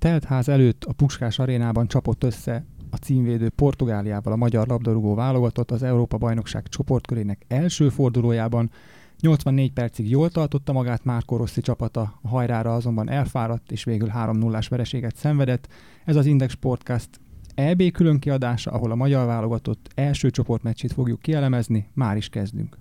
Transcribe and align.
teltház 0.00 0.48
előtt 0.48 0.84
a 0.84 0.92
Puskás 0.92 1.38
arénában 1.38 1.86
csapott 1.86 2.24
össze 2.24 2.64
a 2.90 2.96
címvédő 2.96 3.48
Portugáliával 3.48 4.32
a 4.32 4.36
magyar 4.36 4.66
labdarúgó 4.66 5.14
válogatott 5.14 5.70
az 5.70 5.82
Európa-bajnokság 5.82 6.68
csoportkörének 6.68 7.44
első 7.48 7.88
fordulójában. 7.88 8.70
84 9.20 9.72
percig 9.72 10.10
jól 10.10 10.30
tartotta 10.30 10.72
magát 10.72 11.04
Márko 11.04 11.36
Rossi 11.36 11.60
csapata, 11.60 12.18
a 12.22 12.28
hajrára 12.28 12.74
azonban 12.74 13.10
elfáradt 13.10 13.72
és 13.72 13.84
végül 13.84 14.10
3-0-ás 14.14 14.68
vereséget 14.68 15.16
szenvedett. 15.16 15.68
Ez 16.04 16.16
az 16.16 16.26
Index 16.26 16.52
Sportcast 16.52 17.08
EB 17.54 17.90
különkiadása, 17.90 18.70
ahol 18.70 18.90
a 18.90 18.94
magyar 18.94 19.26
válogatott 19.26 19.90
első 19.94 20.30
csoportmeccsét 20.30 20.92
fogjuk 20.92 21.20
kielemezni, 21.20 21.90
már 21.94 22.16
is 22.16 22.28
kezdünk. 22.28 22.78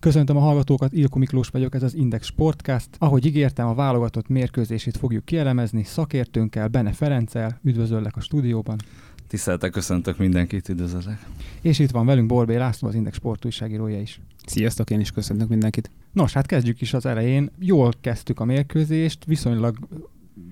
Köszöntöm 0.00 0.36
a 0.36 0.40
hallgatókat, 0.40 0.92
Ilko 0.92 1.18
Miklós 1.18 1.48
vagyok, 1.48 1.74
ez 1.74 1.82
az 1.82 1.94
Index 1.94 2.26
Sportcast. 2.26 2.88
Ahogy 2.98 3.26
ígértem, 3.26 3.66
a 3.66 3.74
válogatott 3.74 4.28
mérkőzését 4.28 4.96
fogjuk 4.96 5.24
kielemezni 5.24 5.84
szakértőnkkel, 5.84 6.68
Bene 6.68 6.92
Ferenccel. 6.92 7.60
Üdvözöllek 7.62 8.16
a 8.16 8.20
stúdióban. 8.20 8.78
Tiszteltek, 9.28 9.70
köszöntök 9.70 10.18
mindenkit, 10.18 10.68
üdvözöllek. 10.68 11.26
És 11.60 11.78
itt 11.78 11.90
van 11.90 12.06
velünk 12.06 12.26
Borbé 12.26 12.56
László, 12.56 12.88
az 12.88 12.94
Index 12.94 13.16
sportújságírója 13.16 14.00
is. 14.00 14.20
Sziasztok, 14.46 14.90
én 14.90 15.00
is 15.00 15.10
köszöntök 15.10 15.48
mindenkit. 15.48 15.90
Nos, 16.12 16.32
hát 16.32 16.46
kezdjük 16.46 16.80
is 16.80 16.94
az 16.94 17.06
elején. 17.06 17.50
Jól 17.58 17.92
kezdtük 18.00 18.40
a 18.40 18.44
mérkőzést, 18.44 19.24
viszonylag 19.24 19.78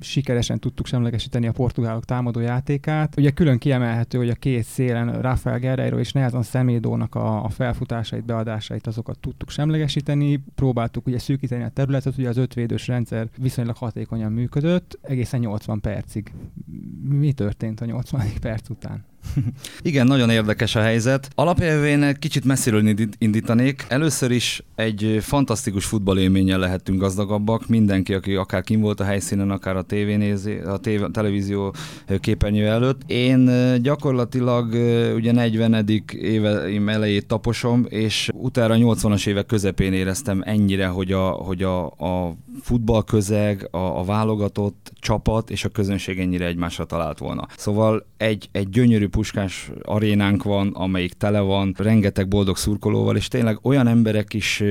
sikeresen 0.00 0.58
tudtuk 0.58 0.86
semlegesíteni 0.86 1.46
a 1.46 1.52
portugálok 1.52 2.04
támadó 2.04 2.40
játékát. 2.40 3.16
Ugye 3.16 3.30
külön 3.30 3.58
kiemelhető, 3.58 4.18
hogy 4.18 4.28
a 4.28 4.34
két 4.34 4.64
szélen 4.64 5.20
Rafael 5.20 5.58
Guerreiro 5.58 5.98
és 5.98 6.12
Nelson 6.12 6.42
Szemédónak 6.42 7.14
a, 7.14 7.44
a 7.44 7.48
felfutásait, 7.48 8.24
beadásait 8.24 8.86
azokat 8.86 9.18
tudtuk 9.18 9.50
semlegesíteni. 9.50 10.42
Próbáltuk 10.54 11.06
ugye 11.06 11.18
szűkíteni 11.18 11.62
a 11.62 11.68
területet, 11.68 12.18
ugye 12.18 12.28
az 12.28 12.36
ötvédős 12.36 12.86
rendszer 12.86 13.28
viszonylag 13.38 13.76
hatékonyan 13.76 14.32
működött, 14.32 14.98
egészen 15.02 15.40
80 15.40 15.80
percig. 15.80 16.32
Mi 17.08 17.32
történt 17.32 17.80
a 17.80 17.84
80 17.84 18.26
perc 18.40 18.68
után? 18.68 19.04
Igen, 19.82 20.06
nagyon 20.06 20.30
érdekes 20.30 20.74
a 20.74 20.80
helyzet. 20.80 21.28
Alapjában 21.34 22.02
egy 22.02 22.18
kicsit 22.18 22.44
messziről 22.44 22.94
indítanék. 23.18 23.84
Először 23.88 24.30
is 24.30 24.62
egy 24.74 25.18
fantasztikus 25.20 25.84
futballélménnyel 25.84 26.58
lehetünk 26.58 27.00
gazdagabbak. 27.00 27.68
Mindenki, 27.68 28.14
aki 28.14 28.34
akár 28.34 28.62
kim 28.62 28.80
volt 28.80 29.00
a 29.00 29.04
helyszínen, 29.04 29.50
akár 29.50 29.76
a, 29.76 29.82
tévénézi, 29.82 30.54
a 30.54 30.76
tév, 30.76 31.02
a 31.02 31.10
televízió 31.10 31.74
képernyő 32.20 32.66
előtt. 32.66 33.00
Én 33.06 33.50
gyakorlatilag 33.82 34.66
ugye 35.14 35.32
40. 35.32 35.86
éveim 36.08 36.88
elejét 36.88 37.26
taposom, 37.26 37.86
és 37.88 38.28
utána 38.32 38.74
80-as 38.78 39.26
évek 39.26 39.46
közepén 39.46 39.92
éreztem 39.92 40.42
ennyire, 40.44 40.86
hogy 40.86 41.12
a, 41.12 41.28
hogy 41.28 41.62
a, 41.62 41.86
a 41.86 42.36
futballközeg, 42.62 43.68
a, 43.70 43.98
a 43.98 44.04
válogatott 44.04 44.92
csapat 45.00 45.50
és 45.50 45.64
a 45.64 45.68
közönség 45.68 46.18
ennyire 46.18 46.46
egymásra 46.46 46.84
talált 46.84 47.18
volna. 47.18 47.46
Szóval 47.56 48.06
egy, 48.16 48.48
egy 48.52 48.68
gyönyörű 48.68 49.08
puskás 49.08 49.70
arénánk 49.82 50.42
van, 50.42 50.68
amelyik 50.74 51.12
tele 51.12 51.40
van, 51.40 51.74
rengeteg 51.78 52.28
boldog 52.28 52.56
szurkolóval, 52.56 53.16
és 53.16 53.28
tényleg 53.28 53.58
olyan 53.62 53.86
emberek 53.86 54.34
is, 54.34 54.62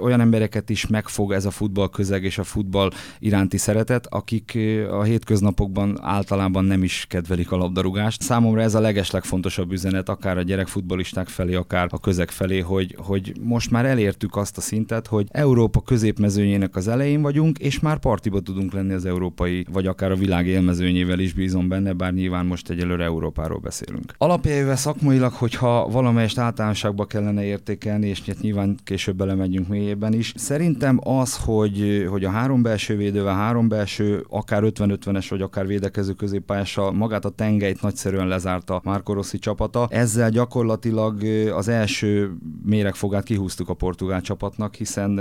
olyan 0.00 0.20
embereket 0.20 0.70
is 0.70 0.86
megfog 0.86 1.32
ez 1.32 1.44
a 1.44 1.50
futball 1.50 1.88
közeg 1.88 2.24
és 2.24 2.38
a 2.38 2.44
futball 2.44 2.90
iránti 3.18 3.56
szeretet, 3.56 4.06
akik 4.06 4.58
a 4.90 5.02
hétköznapokban 5.02 5.98
általában 6.02 6.64
nem 6.64 6.82
is 6.82 7.06
kedvelik 7.08 7.52
a 7.52 7.56
labdarúgást. 7.56 8.22
Számomra 8.22 8.60
ez 8.60 8.74
a 8.74 8.80
legeslegfontosabb 8.80 9.72
üzenet, 9.72 10.08
akár 10.08 10.38
a 10.38 10.42
gyerekfutballisták 10.42 11.28
felé, 11.28 11.54
akár 11.54 11.88
a 11.90 11.98
közeg 11.98 12.30
felé, 12.30 12.58
hogy, 12.58 12.96
hogy 12.98 13.32
most 13.40 13.70
már 13.70 13.84
elértük 13.84 14.36
azt 14.36 14.56
a 14.56 14.60
szintet, 14.60 15.06
hogy 15.06 15.26
Európa 15.30 15.80
középmezőnyének 15.80 16.76
az 16.76 16.88
elején 16.88 17.22
vagyunk, 17.34 17.58
és 17.58 17.80
már 17.80 17.98
partiba 17.98 18.40
tudunk 18.40 18.72
lenni 18.72 18.92
az 18.92 19.04
európai, 19.04 19.66
vagy 19.72 19.86
akár 19.86 20.10
a 20.10 20.16
világ 20.16 20.46
élmezőnyével 20.46 21.18
is 21.18 21.32
bízom 21.32 21.68
benne, 21.68 21.92
bár 21.92 22.12
nyilván 22.12 22.46
most 22.46 22.70
egyelőre 22.70 23.04
Európáról 23.04 23.58
beszélünk. 23.58 24.14
Alapjaival 24.18 24.76
szakmailag, 24.76 25.32
hogyha 25.32 25.88
valamelyest 25.88 26.38
általánosságba 26.38 27.04
kellene 27.04 27.44
értékelni, 27.44 28.06
és 28.06 28.22
nyilván 28.40 28.76
később 28.84 29.16
belemegyünk 29.16 29.68
mélyében 29.68 30.12
is, 30.12 30.32
szerintem 30.36 30.98
az, 31.02 31.36
hogy, 31.36 32.06
hogy 32.10 32.24
a 32.24 32.30
három 32.30 32.62
belső 32.62 32.96
védővel, 32.96 33.34
három 33.34 33.68
belső, 33.68 34.24
akár 34.28 34.62
50-50-es, 34.64 35.26
vagy 35.28 35.42
akár 35.42 35.66
védekező 35.66 36.12
középpályással 36.12 36.92
magát 36.92 37.24
a 37.24 37.30
tengelyt 37.30 37.82
nagyszerűen 37.82 38.28
lezárta 38.28 38.80
Marco 38.84 39.12
Rossi 39.12 39.38
csapata. 39.38 39.86
Ezzel 39.90 40.30
gyakorlatilag 40.30 41.22
az 41.54 41.68
első 41.68 42.36
méregfogát 42.64 43.24
kihúztuk 43.24 43.68
a 43.68 43.74
portugál 43.74 44.20
csapatnak, 44.20 44.74
hiszen 44.74 45.20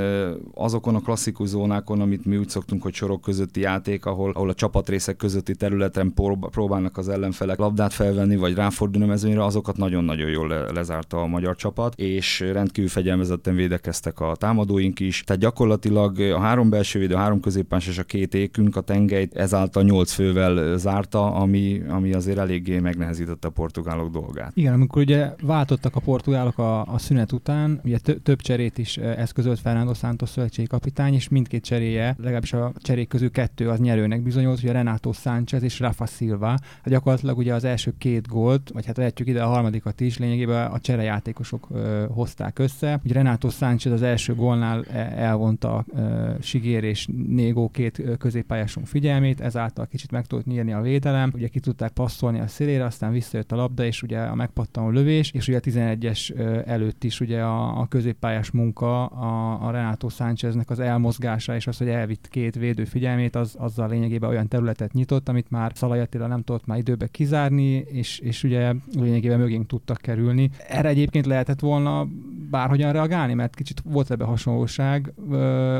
azokon 0.54 0.96
a 0.96 1.00
klasszikus 1.00 1.48
zónákon, 1.48 2.02
amit 2.04 2.26
mi 2.26 2.38
úgy 2.38 2.50
szoktunk, 2.50 2.82
hogy 2.82 2.94
sorok 2.94 3.22
közötti 3.22 3.60
játék, 3.60 4.06
ahol, 4.06 4.32
ahol 4.32 4.50
a 4.50 4.54
csapatrészek 4.54 5.16
közötti 5.16 5.56
területen 5.56 6.14
próbálnak 6.52 6.98
az 6.98 7.10
ellenfelek 7.10 7.58
labdát 7.58 7.94
felvenni, 7.94 8.36
vagy 8.36 8.56
ráforduló 8.56 9.06
mezőnyre, 9.06 9.44
azokat 9.44 9.78
nagyon-nagyon 9.78 10.30
jól 10.30 10.48
le, 10.48 10.72
lezárta 10.72 11.22
a 11.22 11.26
magyar 11.26 11.56
csapat, 11.56 12.00
és 12.00 12.40
rendkívül 12.40 12.90
fegyelmezetten 12.90 13.56
védekeztek 13.56 14.20
a 14.20 14.36
támadóink 14.36 15.00
is. 15.00 15.24
Tehát 15.24 15.42
gyakorlatilag 15.42 16.20
a 16.20 16.40
három 16.40 16.70
belső 16.70 17.00
védő, 17.00 17.16
a 17.16 17.18
három 17.18 17.40
középpás 17.40 17.88
és 17.88 17.98
a 17.98 18.04
két 18.04 18.34
ékünk 18.34 18.76
a 18.76 18.82
tengelyt 18.82 19.36
ezáltal 19.36 19.84
nyolc 19.84 20.12
fővel 20.12 20.78
zárta, 20.78 21.34
ami, 21.34 21.82
ami 21.90 22.14
azért 22.14 22.38
eléggé 22.38 22.80
megnehezítette 22.80 23.48
a 23.48 23.52
portugálok 23.52 24.12
dolgát. 24.12 24.52
Igen, 24.56 24.74
amikor 24.74 25.02
ugye 25.02 25.30
váltottak 25.42 25.96
a 25.96 26.00
portugálok 26.00 26.58
a, 26.58 26.82
a 26.82 26.98
szünet 26.98 27.32
után, 27.32 27.82
ugye 27.84 27.98
több 28.24 28.42
cserét 28.42 28.78
is 28.78 28.98
eszközölt 28.98 29.60
Fernando 29.60 29.94
Santos 29.94 30.32
kapitány, 30.68 31.14
és 31.14 31.30
mindkét 31.30 31.66
cseréje, 31.94 32.16
legalábbis 32.18 32.54
a 32.54 32.72
cserék 32.78 33.08
közül 33.08 33.32
kettő 33.32 33.70
az 33.70 33.80
nyerőnek 33.80 34.22
bizonyult, 34.22 34.60
hogy 34.60 34.72
Renato 34.72 35.14
Sánchez 35.14 35.64
és 35.64 35.80
Rafa 35.80 36.06
Silva. 36.06 36.48
Hát 36.48 36.90
gyakorlatilag 36.90 37.38
ugye 37.38 37.54
az 37.54 37.64
első 37.64 37.94
két 37.98 38.28
gól 38.28 38.42
volt, 38.44 38.70
vagy 38.74 38.86
hát 38.86 38.98
vehetjük 38.98 39.28
ide 39.28 39.44
a 39.44 39.48
harmadikat 39.48 40.00
is, 40.00 40.18
lényegében 40.18 40.72
a 40.72 40.80
cserejátékosok 40.80 41.68
ö, 41.72 42.06
hozták 42.10 42.60
össze. 42.60 43.00
Ugye 43.04 43.14
Renato 43.14 43.50
Sánchez 43.50 43.94
az 43.94 44.02
első 44.02 44.36
gólnál 44.36 44.86
e, 44.92 45.14
elvonta 45.16 45.86
ö, 45.96 46.32
Sigér 46.42 46.84
és 46.84 47.08
Négó 47.28 47.70
két 47.70 48.02
középpályásunk 48.18 48.88
figyelmét, 48.88 49.42
ezáltal 49.42 49.88
kicsit 49.88 50.12
meg 50.12 50.26
tudott 50.26 50.46
nyírni 50.46 50.74
a 50.74 50.82
védelem, 50.82 51.32
ugye 51.34 51.48
ki 51.48 51.60
tudták 51.60 51.92
passzolni 51.92 52.40
a 52.40 52.48
szélére, 52.48 52.86
aztán 52.86 53.12
visszajött 53.12 53.52
a 53.52 53.56
labda, 53.56 53.86
és 53.86 54.04
ugye 54.04 54.20
a 54.20 54.36
megpattanó 54.36 54.90
lövés, 54.90 55.32
és 55.32 55.48
ugye 55.48 55.58
a 55.58 55.62
11-es 55.62 56.34
előtt 56.68 57.04
is 57.04 57.20
ugye 57.20 57.42
a, 57.42 57.80
a 57.80 57.88
középpályás 57.88 58.52
munka, 58.52 59.06
a, 59.06 59.60
a 59.68 59.72
Renato 59.72 60.10
Sáncheznek 60.10 60.70
az 60.70 60.80
elmozgása, 60.80 61.56
és 61.56 61.68
az, 61.68 61.82
hogy 61.84 61.94
elvitt 61.94 62.28
két 62.30 62.56
védő 62.56 62.86
figyelmét, 62.86 63.36
az, 63.36 63.56
azzal 63.58 63.90
lényegében 63.90 64.30
olyan 64.30 64.48
területet 64.48 64.94
nyitott, 64.94 65.30
amit 65.30 65.50
már 65.50 65.72
Szalai 65.76 66.00
Attila 66.00 66.28
nem 66.28 66.42
tudott 66.42 66.66
már 66.66 66.78
időbe 66.78 67.08
kizárni, 67.08 67.86
és, 67.92 68.20
és 68.20 68.44
ugye 68.44 68.74
lényegében 68.96 69.40
mögénk 69.40 69.68
tudtak 69.68 69.98
kerülni. 69.98 70.50
Erre 70.68 70.90
egyébként 70.90 71.26
lehetett 71.26 71.60
volna 71.60 72.08
bárhogyan 72.50 72.92
reagálni, 72.92 73.34
mert 73.34 73.56
kicsit 73.56 73.82
volt 73.86 74.12
ebbe 74.12 74.24
hasonlóság 74.24 75.14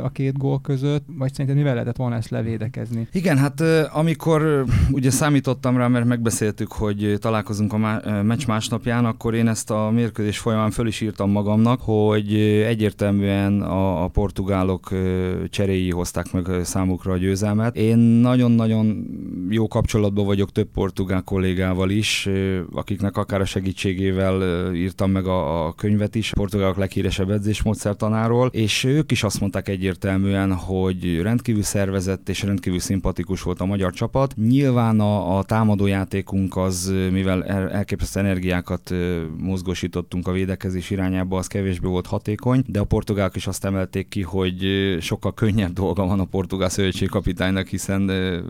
a 0.02 0.10
két 0.10 0.38
gól 0.38 0.60
között, 0.60 1.04
vagy 1.06 1.32
szerintem 1.32 1.56
mivel 1.56 1.72
lehetett 1.72 1.96
volna 1.96 2.16
ezt 2.16 2.28
levédekezni? 2.28 3.08
Igen, 3.12 3.38
hát 3.38 3.60
amikor 3.92 4.64
ugye 4.90 5.10
számítottam 5.10 5.76
rá, 5.76 5.88
mert 5.88 6.04
megbeszéltük, 6.04 6.72
hogy 6.72 7.16
találkozunk 7.20 7.72
a 7.72 8.00
meccs 8.22 8.46
másnapján, 8.46 9.04
akkor 9.04 9.34
én 9.34 9.48
ezt 9.48 9.70
a 9.70 9.90
mérkőzés 9.90 10.38
folyamán 10.38 10.70
föl 10.70 10.86
is 10.86 11.00
írtam 11.00 11.30
magamnak, 11.30 11.80
hogy 11.82 12.34
egyértelműen 12.66 13.62
a, 13.62 14.04
a 14.04 14.08
portugálok 14.08 14.88
cseréi 15.50 15.83
hozták 15.90 16.32
meg 16.32 16.64
számukra 16.64 17.12
a 17.12 17.16
győzelmet. 17.16 17.76
Én 17.76 17.98
nagyon-nagyon 17.98 19.06
jó 19.48 19.68
kapcsolatban 19.68 20.24
vagyok 20.24 20.52
több 20.52 20.68
portugál 20.68 21.22
kollégával 21.22 21.90
is, 21.90 22.28
akiknek 22.72 23.16
akár 23.16 23.40
a 23.40 23.44
segítségével 23.44 24.74
írtam 24.74 25.10
meg 25.10 25.26
a, 25.26 25.66
a 25.66 25.72
könyvet 25.72 26.14
is, 26.14 26.32
a 26.32 26.36
portugálok 26.36 26.76
leghíresebb 26.76 27.30
edzésmódszertanáról, 27.30 28.48
és 28.52 28.84
ők 28.84 29.10
is 29.10 29.22
azt 29.22 29.40
mondták 29.40 29.68
egyértelműen, 29.68 30.52
hogy 30.52 31.20
rendkívül 31.20 31.62
szervezett 31.62 32.28
és 32.28 32.42
rendkívül 32.42 32.78
szimpatikus 32.78 33.42
volt 33.42 33.60
a 33.60 33.64
magyar 33.64 33.92
csapat. 33.92 34.34
Nyilván 34.36 35.00
a, 35.00 35.38
a 35.38 35.42
támadójátékunk 35.42 36.56
az, 36.56 36.94
mivel 37.10 37.44
elképesztő 37.44 38.20
energiákat 38.20 38.94
mozgósítottunk 39.38 40.28
a 40.28 40.32
védekezés 40.32 40.90
irányába, 40.90 41.38
az 41.38 41.46
kevésbé 41.46 41.88
volt 41.88 42.06
hatékony, 42.06 42.62
de 42.66 42.80
a 42.80 42.84
portugálok 42.84 43.36
is 43.36 43.46
azt 43.46 43.64
emelték 43.64 44.08
ki, 44.08 44.22
hogy 44.22 44.66
sokkal 45.00 45.34
könnyebb 45.34 45.73
dolga 45.74 46.06
van 46.06 46.20
a 46.20 46.24
portugál 46.24 46.68
szövetségkapitánynak, 46.68 47.66
hiszen 47.66 48.06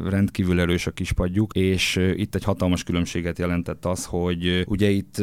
rendkívül 0.09 0.61
erős 0.61 0.87
a 0.87 0.91
kispadjuk, 0.91 1.53
és 1.55 1.97
itt 2.17 2.35
egy 2.35 2.45
hatalmas 2.45 2.83
különbséget 2.83 3.39
jelentett 3.39 3.85
az, 3.85 4.05
hogy 4.05 4.65
ugye 4.67 4.91
itt, 4.91 5.19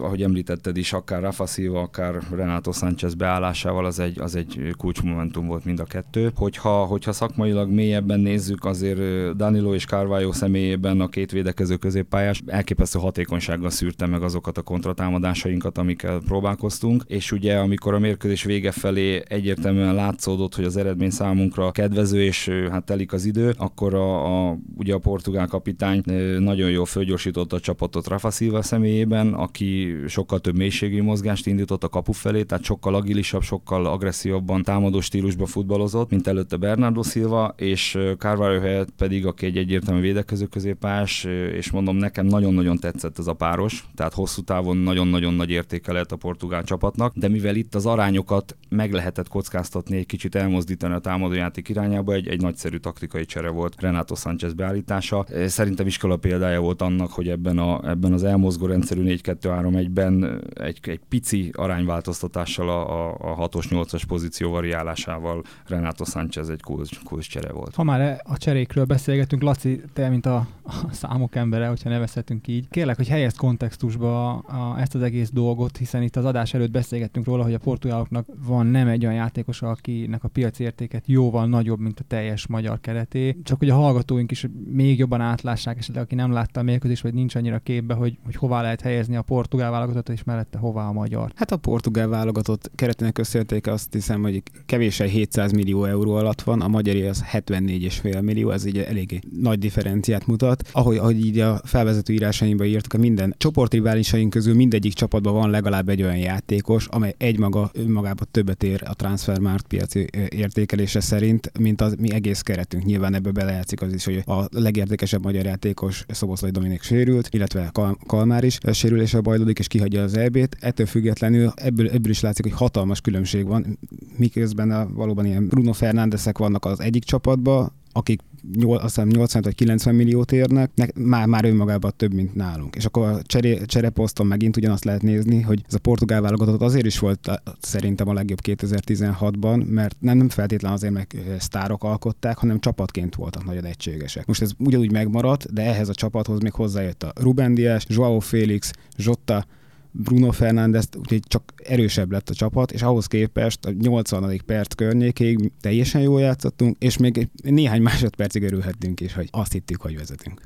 ahogy 0.00 0.22
említetted 0.22 0.76
is, 0.76 0.92
akár 0.92 1.20
Rafa 1.20 1.46
Silva, 1.46 1.80
akár 1.80 2.18
Renato 2.30 2.72
Sánchez 2.72 3.14
beállásával 3.14 3.84
az 3.84 3.98
egy, 3.98 4.20
az 4.20 4.36
egy 4.36 4.74
kulcsmomentum 4.78 5.46
volt 5.46 5.64
mind 5.64 5.80
a 5.80 5.84
kettő. 5.84 6.30
Hogyha, 6.34 6.84
hogyha 6.84 7.12
szakmailag 7.12 7.70
mélyebben 7.70 8.20
nézzük, 8.20 8.64
azért 8.64 9.36
Danilo 9.36 9.74
és 9.74 9.84
Carvalho 9.84 10.32
személyében 10.32 11.00
a 11.00 11.08
két 11.08 11.30
védekező 11.30 11.76
középpályás 11.76 12.42
elképesztő 12.46 12.98
hatékonysággal 12.98 13.70
szűrte 13.70 14.06
meg 14.06 14.22
azokat 14.22 14.58
a 14.58 14.62
kontratámadásainkat, 14.62 15.78
amikkel 15.78 16.20
próbálkoztunk, 16.26 17.04
és 17.06 17.32
ugye 17.32 17.58
amikor 17.58 17.94
a 17.94 17.98
mérkőzés 17.98 18.44
vége 18.44 18.70
felé 18.70 19.22
egyértelműen 19.28 19.94
látszódott, 19.94 20.54
hogy 20.54 20.64
az 20.64 20.76
eredmény 20.76 21.10
számunkra 21.42 21.70
kedvező, 21.70 22.22
és 22.22 22.48
hát 22.70 22.84
telik 22.84 23.12
az 23.12 23.24
idő, 23.24 23.54
akkor 23.58 23.94
a, 23.94 24.48
a 24.48 24.58
ugye 24.76 24.94
a 24.94 24.98
portugál 24.98 25.46
kapitány 25.46 26.02
nagyon 26.38 26.70
jól 26.70 26.84
fölgyorsította 26.84 27.56
a 27.56 27.60
csapatot 27.60 28.08
Rafa 28.08 28.30
Silva 28.30 28.62
személyében, 28.62 29.32
aki 29.34 29.94
sokkal 30.08 30.38
több 30.38 30.56
mélységi 30.56 31.00
mozgást 31.00 31.46
indított 31.46 31.84
a 31.84 31.88
kapu 31.88 32.12
felé, 32.12 32.42
tehát 32.42 32.64
sokkal 32.64 32.94
agilisabb, 32.94 33.42
sokkal 33.42 33.86
agresszívabban 33.86 34.62
támadó 34.62 35.00
stílusba 35.00 35.46
futballozott, 35.46 36.10
mint 36.10 36.26
előtte 36.26 36.56
Bernardo 36.56 37.02
Silva, 37.02 37.54
és 37.56 37.98
Carvalho 38.18 38.60
helyett 38.60 38.90
pedig, 38.96 39.26
aki 39.26 39.46
egy 39.46 39.56
egyértelmű 39.56 40.00
védekező 40.00 40.46
középás, 40.46 41.24
és 41.54 41.70
mondom, 41.70 41.96
nekem 41.96 42.26
nagyon-nagyon 42.26 42.78
tetszett 42.78 43.18
ez 43.18 43.26
a 43.26 43.34
páros, 43.34 43.84
tehát 43.94 44.14
hosszú 44.14 44.42
távon 44.42 44.76
nagyon-nagyon 44.76 45.34
nagy 45.34 45.50
értéke 45.50 45.92
lehet 45.92 46.12
a 46.12 46.16
portugál 46.16 46.64
csapatnak, 46.64 47.16
de 47.16 47.28
mivel 47.28 47.56
itt 47.56 47.74
az 47.74 47.86
arányokat 47.86 48.56
meg 48.68 48.92
lehetett 48.92 49.28
kockáztatni, 49.28 49.96
egy 49.96 50.06
kicsit 50.06 50.34
elmozdítani 50.34 50.94
a 50.94 50.98
támadójáték 51.32 51.68
irányába, 51.68 52.12
egy, 52.12 52.28
egy 52.28 52.40
nagyszerű 52.40 52.76
taktikai 52.76 53.24
csere 53.24 53.48
volt 53.48 53.80
Renato 53.80 54.14
Sánchez 54.14 54.52
beállítása. 54.52 55.26
Szerintem 55.46 55.86
iskola 55.86 56.16
példája 56.16 56.60
volt 56.60 56.82
annak, 56.82 57.12
hogy 57.12 57.28
ebben, 57.28 57.58
a, 57.58 57.88
ebben 57.88 58.12
az 58.12 58.24
elmozgó 58.24 58.66
rendszerű 58.66 59.02
4-2-3-1-ben 59.22 60.42
egy, 60.54 60.78
egy 60.82 61.00
pici 61.08 61.50
arányváltoztatással 61.52 62.68
a, 62.68 63.10
a 63.10 63.48
6-os, 63.48 63.64
8-as 63.70 64.02
pozíció 64.08 64.50
variálásával 64.50 65.42
Renato 65.66 66.04
Sánchez 66.04 66.48
egy 66.48 66.62
kulcs, 66.62 67.02
kulcs 67.04 67.28
csere 67.28 67.52
volt. 67.52 67.74
Ha 67.74 67.82
már 67.82 68.20
a 68.24 68.36
cserékről 68.36 68.84
beszélgetünk, 68.84 69.42
Laci, 69.42 69.82
te, 69.92 70.08
mint 70.08 70.26
a, 70.26 70.46
a 70.62 70.92
számok 70.92 71.34
embere, 71.34 71.66
hogyha 71.66 71.88
nevezhetünk 71.88 72.48
így, 72.48 72.68
kérlek, 72.68 72.96
hogy 72.96 73.08
helyezd 73.08 73.36
kontextusba 73.36 74.38
a, 74.38 74.80
ezt 74.80 74.94
az 74.94 75.02
egész 75.02 75.30
dolgot, 75.30 75.76
hiszen 75.76 76.02
itt 76.02 76.16
az 76.16 76.24
adás 76.24 76.54
előtt 76.54 76.70
beszélgettünk 76.70 77.26
róla, 77.26 77.42
hogy 77.42 77.54
a 77.54 77.58
portugáloknak 77.58 78.26
van 78.46 78.66
nem 78.66 78.88
egy 78.88 79.04
olyan 79.04 79.16
játékos, 79.16 79.62
akinek 79.62 80.24
a 80.24 80.28
piaci 80.28 80.64
értéket 80.64 81.08
jóval 81.22 81.46
nagyobb, 81.46 81.80
mint 81.80 82.00
a 82.00 82.04
teljes 82.08 82.46
magyar 82.46 82.80
kereté. 82.80 83.36
Csak 83.42 83.58
hogy 83.58 83.68
a 83.68 83.74
hallgatóink 83.74 84.30
is 84.30 84.46
még 84.72 84.98
jobban 84.98 85.20
átlássák, 85.20 85.78
esetleg 85.78 86.04
aki 86.04 86.14
nem 86.14 86.32
látta 86.32 86.60
a 86.60 86.62
mérkőzést, 86.62 87.02
vagy 87.02 87.14
nincs 87.14 87.34
annyira 87.34 87.58
képbe, 87.58 87.94
hogy, 87.94 88.18
hogy 88.24 88.36
hová 88.36 88.62
lehet 88.62 88.80
helyezni 88.80 89.16
a 89.16 89.22
portugál 89.22 89.70
válogatottat, 89.70 90.14
és 90.14 90.24
mellette 90.24 90.58
hová 90.58 90.86
a 90.86 90.92
magyar. 90.92 91.32
Hát 91.34 91.52
a 91.52 91.56
portugál 91.56 92.08
válogatott 92.08 92.70
keretének 92.74 93.18
összértéke 93.18 93.72
azt 93.72 93.92
hiszem, 93.92 94.22
hogy 94.22 94.42
kevésen 94.66 95.08
700 95.08 95.52
millió 95.52 95.84
euró 95.84 96.14
alatt 96.14 96.42
van, 96.42 96.60
a 96.60 96.68
magyar 96.68 96.90
az 96.96 97.24
74,5 97.32 98.22
millió, 98.22 98.50
ez 98.50 98.64
egy 98.64 98.78
elég 98.78 99.20
nagy 99.40 99.58
differenciát 99.58 100.26
mutat. 100.26 100.68
Ahogy, 100.72 100.96
ahogy 100.96 101.26
így 101.26 101.38
a 101.38 101.60
felvezető 101.64 102.12
írásaimba 102.12 102.64
írtuk, 102.64 102.92
a 102.92 102.98
minden 102.98 103.34
csoportriválisaink 103.38 104.30
közül 104.30 104.54
mindegyik 104.54 104.92
csapatban 104.92 105.32
van 105.32 105.50
legalább 105.50 105.88
egy 105.88 106.02
olyan 106.02 106.16
játékos, 106.16 106.86
amely 106.86 107.14
egymaga 107.18 107.70
önmagában 107.72 108.26
többet 108.30 108.62
ér 108.62 108.82
a 108.86 108.94
transfermárt 108.94 109.66
piaci 109.66 110.06
értékelése 110.28 111.00
szerint, 111.12 111.58
mint 111.58 111.80
az 111.80 111.94
mi 111.98 112.12
egész 112.12 112.40
keretünk. 112.40 112.84
Nyilván 112.84 113.14
ebbe 113.14 113.30
belejátszik 113.30 113.82
az 113.82 113.92
is, 113.92 114.04
hogy 114.04 114.22
a 114.26 114.44
legértékesebb 114.50 115.22
magyar 115.24 115.44
játékos 115.44 116.04
Szoboszlai 116.08 116.50
Dominik 116.50 116.82
sérült, 116.82 117.28
illetve 117.30 117.70
Kal- 117.72 117.98
Kalmár 118.06 118.44
is 118.44 118.58
sérülése 118.72 119.20
bajlódik 119.20 119.58
és 119.58 119.66
kihagyja 119.66 120.02
az 120.02 120.16
EB-t. 120.16 120.56
Ettől 120.60 120.86
függetlenül 120.86 121.52
ebből, 121.54 121.88
ebből 121.88 122.10
is 122.10 122.20
látszik, 122.20 122.44
hogy 122.44 122.54
hatalmas 122.54 123.00
különbség 123.00 123.46
van, 123.46 123.78
miközben 124.16 124.70
a, 124.70 124.88
valóban 124.92 125.26
ilyen 125.26 125.46
Bruno 125.46 125.72
Fernándezek 125.72 126.38
vannak 126.38 126.64
az 126.64 126.80
egyik 126.80 127.04
csapatban, 127.04 127.72
akik 127.92 128.20
azt 128.66 128.82
hiszem 128.82 129.08
80 129.08 129.42
vagy 129.42 129.54
90 129.54 129.94
milliót 129.94 130.32
érnek, 130.32 130.70
ne, 130.74 130.86
már, 130.94 131.26
már 131.26 131.44
önmagában 131.44 131.92
több, 131.96 132.14
mint 132.14 132.34
nálunk. 132.34 132.76
És 132.76 132.84
akkor 132.84 133.08
a 133.08 133.22
cseré, 133.22 133.60
csereposzton 133.66 134.26
megint 134.26 134.56
ugyanazt 134.56 134.84
lehet 134.84 135.02
nézni, 135.02 135.40
hogy 135.40 135.62
ez 135.66 135.74
a 135.74 135.78
portugál 135.78 136.20
válogatott 136.20 136.60
azért 136.60 136.86
is 136.86 136.98
volt 136.98 137.42
szerintem 137.60 138.08
a 138.08 138.12
legjobb 138.12 138.38
2016-ban, 138.42 139.66
mert 139.66 139.96
nem, 139.98 140.16
nem 140.16 140.28
feltétlen 140.28 140.72
azért, 140.72 140.92
meg 140.92 141.36
sztárok 141.38 141.84
alkották, 141.84 142.38
hanem 142.38 142.60
csapatként 142.60 143.14
voltak 143.14 143.44
nagyon 143.44 143.64
egységesek. 143.64 144.26
Most 144.26 144.42
ez 144.42 144.50
ugyanúgy 144.58 144.92
megmaradt, 144.92 145.52
de 145.52 145.62
ehhez 145.62 145.88
a 145.88 145.94
csapathoz 145.94 146.40
még 146.40 146.52
hozzájött 146.52 147.02
a 147.02 147.12
Ruben 147.20 147.54
Dias, 147.54 147.84
Joao 147.88 148.18
Félix, 148.18 148.72
Zsotta, 148.96 149.44
Bruno 149.92 150.30
Fernández, 150.30 150.88
úgyhogy 150.98 151.22
csak 151.26 151.52
erősebb 151.64 152.10
lett 152.10 152.28
a 152.28 152.34
csapat, 152.34 152.72
és 152.72 152.82
ahhoz 152.82 153.06
képest 153.06 153.64
a 153.64 153.70
80. 153.70 154.40
perc 154.46 154.74
környékéig 154.74 155.52
teljesen 155.60 156.00
jól 156.00 156.20
játszottunk, 156.20 156.76
és 156.78 156.96
még 156.96 157.28
néhány 157.42 157.82
másodpercig 157.82 158.42
örülhettünk 158.42 159.00
is, 159.00 159.14
hogy 159.14 159.28
azt 159.30 159.52
hittük, 159.52 159.80
hogy 159.80 159.96
vezetünk. 159.96 160.40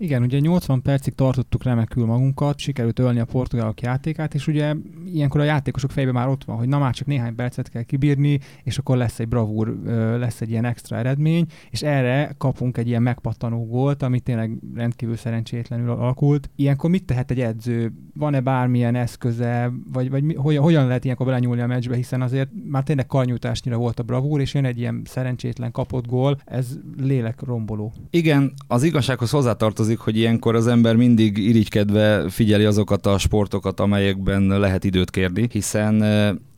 Igen, 0.00 0.22
ugye 0.22 0.38
80 0.38 0.82
percig 0.82 1.14
tartottuk 1.14 1.62
remekül 1.62 2.06
magunkat, 2.06 2.58
sikerült 2.58 2.98
ölni 2.98 3.18
a 3.18 3.24
portugálok 3.24 3.80
játékát, 3.80 4.34
és 4.34 4.46
ugye 4.46 4.74
ilyenkor 5.06 5.40
a 5.40 5.44
játékosok 5.44 5.90
fejében 5.90 6.14
már 6.14 6.28
ott 6.28 6.44
van, 6.44 6.56
hogy 6.56 6.68
na 6.68 6.78
már 6.78 6.94
csak 6.94 7.06
néhány 7.06 7.34
percet 7.34 7.68
kell 7.68 7.82
kibírni, 7.82 8.38
és 8.62 8.78
akkor 8.78 8.96
lesz 8.96 9.18
egy 9.18 9.28
bravúr, 9.28 9.78
lesz 10.18 10.40
egy 10.40 10.50
ilyen 10.50 10.64
extra 10.64 10.96
eredmény, 10.96 11.46
és 11.70 11.82
erre 11.82 12.34
kapunk 12.38 12.76
egy 12.76 12.88
ilyen 12.88 13.02
megpattanó 13.02 13.66
gólt, 13.66 14.02
ami 14.02 14.20
tényleg 14.20 14.58
rendkívül 14.74 15.16
szerencsétlenül 15.16 15.90
alakult. 15.90 16.50
Ilyenkor 16.56 16.90
mit 16.90 17.04
tehet 17.04 17.30
egy 17.30 17.40
edző? 17.40 17.92
Van-e 18.14 18.40
bármilyen 18.40 18.94
eszköze, 18.94 19.72
vagy, 19.92 20.10
vagy 20.10 20.34
hogyan, 20.36 20.62
hogyan 20.62 20.86
lehet 20.86 21.04
ilyenkor 21.04 21.26
belenyúlni 21.26 21.60
a 21.60 21.66
meccsbe, 21.66 21.96
hiszen 21.96 22.22
azért 22.22 22.48
már 22.70 22.82
tényleg 22.82 23.06
karnyújtásnyira 23.06 23.76
volt 23.76 23.98
a 23.98 24.02
bravúr, 24.02 24.40
és 24.40 24.54
jön 24.54 24.64
egy 24.64 24.78
ilyen 24.78 25.02
szerencsétlen 25.04 25.70
kapott 25.72 26.06
gól, 26.06 26.40
ez 26.44 26.78
lélek 26.96 27.42
romboló. 27.42 27.92
Igen, 28.10 28.52
az 28.66 28.82
igazsághoz 28.82 29.30
hozzátartozik 29.30 29.87
vonatkozik, 29.88 29.98
hogy 29.98 30.16
ilyenkor 30.16 30.54
az 30.54 30.66
ember 30.66 30.96
mindig 30.96 31.38
irigykedve 31.38 32.28
figyeli 32.30 32.64
azokat 32.64 33.06
a 33.06 33.18
sportokat, 33.18 33.80
amelyekben 33.80 34.58
lehet 34.58 34.84
időt 34.84 35.10
kérni, 35.10 35.48
hiszen 35.52 36.02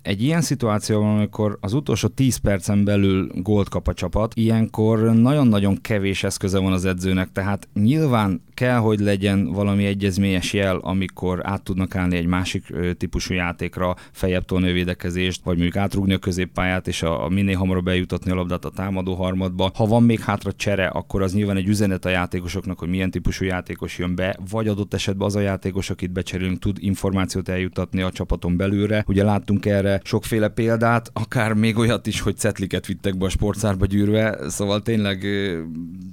egy 0.02 0.23
ilyen 0.23 0.41
szituációban, 0.41 1.17
amikor 1.17 1.58
az 1.61 1.73
utolsó 1.73 2.08
10 2.08 2.37
percen 2.37 2.85
belül 2.85 3.31
gólt 3.35 3.69
kap 3.69 3.88
a 3.88 3.94
csapat, 3.94 4.32
ilyenkor 4.35 4.99
nagyon-nagyon 5.14 5.81
kevés 5.81 6.25
eszköze 6.25 6.58
van 6.58 6.73
az 6.73 6.85
edzőnek, 6.85 7.32
tehát 7.32 7.69
nyilván 7.75 8.43
kell, 8.55 8.79
hogy 8.79 9.00
legyen 9.00 9.52
valami 9.52 9.85
egyezményes 9.85 10.52
jel, 10.52 10.76
amikor 10.76 11.41
át 11.43 11.62
tudnak 11.62 11.97
állni 11.97 12.17
egy 12.17 12.26
másik 12.26 12.64
típusú 12.99 13.35
játékra, 13.35 13.94
fejebb 14.12 14.44
tolni 14.44 14.73
védekezést, 14.73 15.43
vagy 15.44 15.56
mondjuk 15.56 15.76
átrugni 15.76 16.12
a 16.12 16.19
középpályát, 16.19 16.88
és 16.88 17.03
a, 17.03 17.25
a 17.25 17.29
minél 17.29 17.56
hamarabb 17.56 17.88
eljutatni 17.88 18.31
a 18.31 18.35
labdát 18.35 18.64
a 18.64 18.70
támadó 18.70 19.14
harmadba. 19.14 19.70
Ha 19.75 19.87
van 19.87 20.03
még 20.03 20.20
hátra 20.20 20.53
csere, 20.53 20.87
akkor 20.87 21.23
az 21.23 21.35
nyilván 21.35 21.56
egy 21.56 21.69
üzenet 21.69 22.05
a 22.05 22.08
játékosoknak, 22.08 22.79
hogy 22.79 22.88
milyen 22.88 23.11
típusú 23.11 23.44
játékos 23.44 23.99
jön 23.99 24.14
be, 24.14 24.38
vagy 24.50 24.69
adott 24.69 24.94
esetben 24.94 25.26
az 25.26 25.37
a 25.37 25.41
játékos, 25.41 25.91
akit 25.91 26.12
becserélünk, 26.12 26.58
tud 26.58 26.76
információt 26.81 27.49
eljutatni 27.49 28.03
a 28.03 28.11
csapaton 28.11 28.56
belülre. 28.56 29.05
Ugye 29.06 29.25
láttunk 29.25 29.67
erre 29.67 29.89
erre 29.90 30.00
sokféle 30.04 30.48
példát, 30.48 31.10
akár 31.12 31.52
még 31.52 31.78
olyat 31.78 32.06
is, 32.06 32.20
hogy 32.20 32.37
cetliket 32.37 32.86
vittek 32.86 33.19
be 33.19 33.24
a 33.24 33.29
sportszárba 33.29 33.86
gyűrve, 33.86 34.38
szóval 34.48 34.82
tényleg, 34.82 35.26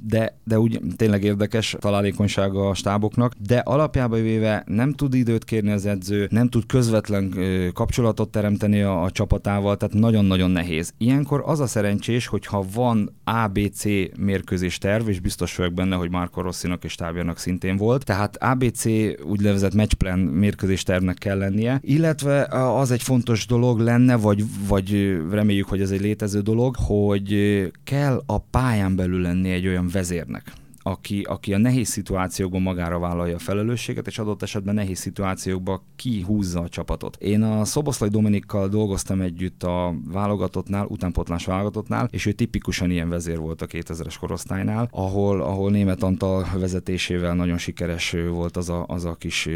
de, 0.08 0.38
de 0.44 0.60
úgy 0.60 0.80
tényleg 0.96 1.24
érdekes 1.24 1.76
találékonysága 1.80 2.70
a 2.70 2.74
stáboknak, 2.74 3.34
de 3.48 3.58
alapjában 3.58 4.22
véve 4.22 4.64
nem 4.66 4.94
tud 4.94 5.14
időt 5.14 5.44
kérni 5.44 5.72
az 5.72 5.86
edző, 5.86 6.28
nem 6.32 6.50
tud 6.50 6.66
közvetlen 6.66 7.34
kapcsolatot 7.74 8.30
teremteni 8.30 8.82
a, 8.82 9.04
a 9.04 9.12
csapatával, 9.12 9.78
tehát 9.78 9.96
nagyon-nagyon 9.96 10.52
nehéz. 10.52 10.94
Ilyenkor 10.98 11.44
az 11.46 11.60
a 11.60 11.68
szerencsés, 11.68 12.28
hogyha 12.28 12.66
van 12.74 13.16
ABC 13.24 13.84
mérkőzés 14.18 14.78
terv, 14.78 15.10
és 15.10 15.20
biztos 15.20 15.56
vagyok 15.56 15.74
benne, 15.74 15.96
hogy 15.96 16.10
Marco 16.10 16.42
Rosszinak 16.42 16.84
és 16.84 16.96
tábjának 16.96 17.38
szintén 17.38 17.78
volt, 17.78 18.06
tehát 18.06 18.38
ABC 18.44 18.86
úgynevezett 19.24 19.74
matchplan 19.74 20.20
mérkőzés 20.20 20.84
tervnek 20.84 21.18
kell 21.18 21.38
lennie, 21.38 21.80
illetve 21.82 22.48
az 22.52 22.92
egy 22.92 23.02
fontos 23.02 23.46
dolog, 23.46 23.67
dolog 23.68 23.80
lenne, 23.80 24.16
vagy, 24.16 24.44
vagy 24.68 25.18
reméljük, 25.32 25.68
hogy 25.68 25.82
ez 25.82 25.92
egy 25.92 26.02
létező 26.02 26.42
dolog, 26.42 26.76
hogy 26.80 27.36
kell 27.84 28.24
a 28.26 28.38
pályán 28.38 28.96
belül 28.96 29.22
lenni 29.22 29.50
egy 29.50 29.68
olyan 29.68 29.88
vezérnek, 29.92 30.54
aki, 30.88 31.22
aki 31.22 31.54
a 31.54 31.58
nehéz 31.58 31.88
szituációkban 31.88 32.62
magára 32.62 33.00
vállalja 33.00 33.36
a 33.36 33.40
felelősséget, 33.40 34.08
és 34.08 34.20
adott 34.20 34.42
esetben 34.42 34.76
nehéz 34.76 35.00
szituációkban 35.00 35.82
kihúzza 35.96 36.60
a 36.60 36.70
csapatot. 36.70 37.18
Én 37.20 37.42
a 37.42 37.66
Szoboszlai 37.66 38.10
Dominikkal 38.10 38.68
dolgoztam 38.68 39.22
együtt 39.22 39.64
a 39.64 39.94
válogatottnál, 40.12 40.86
utánpotlás 40.86 41.46
válogatottnál, 41.46 42.08
és 42.12 42.26
ő 42.26 42.32
tipikusan 42.32 42.92
ilyen 42.92 43.10
vezér 43.10 43.38
volt 43.38 43.62
a 43.62 43.66
2000-es 43.66 44.16
korosztálynál, 44.20 44.88
ahol, 44.92 45.42
ahol 45.42 45.72
német 45.72 46.04
Antal 46.04 46.48
vezetésével 46.60 47.36
nagyon 47.36 47.58
sikeres 47.58 48.16
volt 48.30 48.58
az 48.58 48.70
a, 48.70 48.86
az 48.88 49.06
a 49.06 49.16
kis 49.16 49.50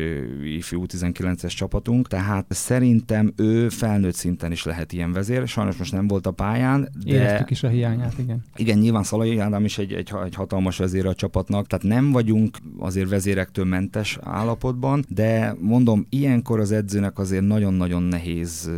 ifjú 0.43 0.85
19-es 0.87 1.55
csapatunk, 1.55 2.07
tehát 2.07 2.45
szerintem 2.49 3.33
ő 3.35 3.69
felnőtt 3.69 4.15
szinten 4.15 4.51
is 4.51 4.63
lehet 4.63 4.93
ilyen 4.93 5.11
vezér, 5.11 5.47
sajnos 5.47 5.75
most 5.75 5.91
nem 5.91 6.07
volt 6.07 6.27
a 6.27 6.31
pályán, 6.31 6.89
de... 7.05 7.13
Éreztük 7.13 7.49
is 7.49 7.63
a 7.63 7.67
hiányát, 7.67 8.13
igen. 8.17 8.43
Igen, 8.55 8.77
nyilván 8.77 9.03
Szalai 9.03 9.39
Ádám 9.39 9.65
is 9.65 9.77
egy, 9.77 9.93
egy, 9.93 10.11
egy 10.25 10.35
hatalmas 10.35 10.77
vezér 10.77 11.05
a 11.05 11.13
csapatnak, 11.21 11.67
tehát 11.67 11.85
nem 11.85 12.11
vagyunk 12.11 12.57
azért 12.77 13.09
vezérektől 13.09 13.65
mentes 13.65 14.17
állapotban, 14.21 15.05
de 15.07 15.55
mondom, 15.59 16.05
ilyenkor 16.09 16.59
az 16.59 16.71
edzőnek 16.71 17.19
azért 17.19 17.47
nagyon-nagyon 17.47 18.03
nehéz 18.03 18.71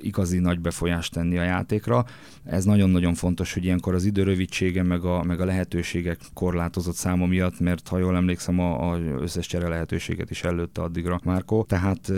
igazi 0.00 0.38
nagy 0.38 0.60
befolyást 0.60 1.12
tenni 1.12 1.38
a 1.38 1.42
játékra. 1.42 2.04
Ez 2.44 2.64
nagyon-nagyon 2.64 3.14
fontos, 3.14 3.52
hogy 3.52 3.64
ilyenkor 3.64 3.94
az 3.94 4.04
idő 4.04 4.22
rövidsége, 4.22 4.82
meg 4.82 5.04
a, 5.04 5.22
meg 5.22 5.40
a 5.40 5.44
lehetőségek 5.44 6.18
korlátozott 6.34 6.94
száma 6.94 7.26
miatt, 7.26 7.60
mert 7.60 7.88
ha 7.88 7.98
jól 7.98 8.16
emlékszem, 8.16 8.58
a, 8.60 8.92
a 8.92 8.98
összes 8.98 9.46
csere 9.46 9.68
lehetőséget 9.68 10.30
is 10.30 10.42
előtte 10.42 10.82
addigra 10.82 11.20
Márko. 11.24 11.64
Tehát 11.64 12.12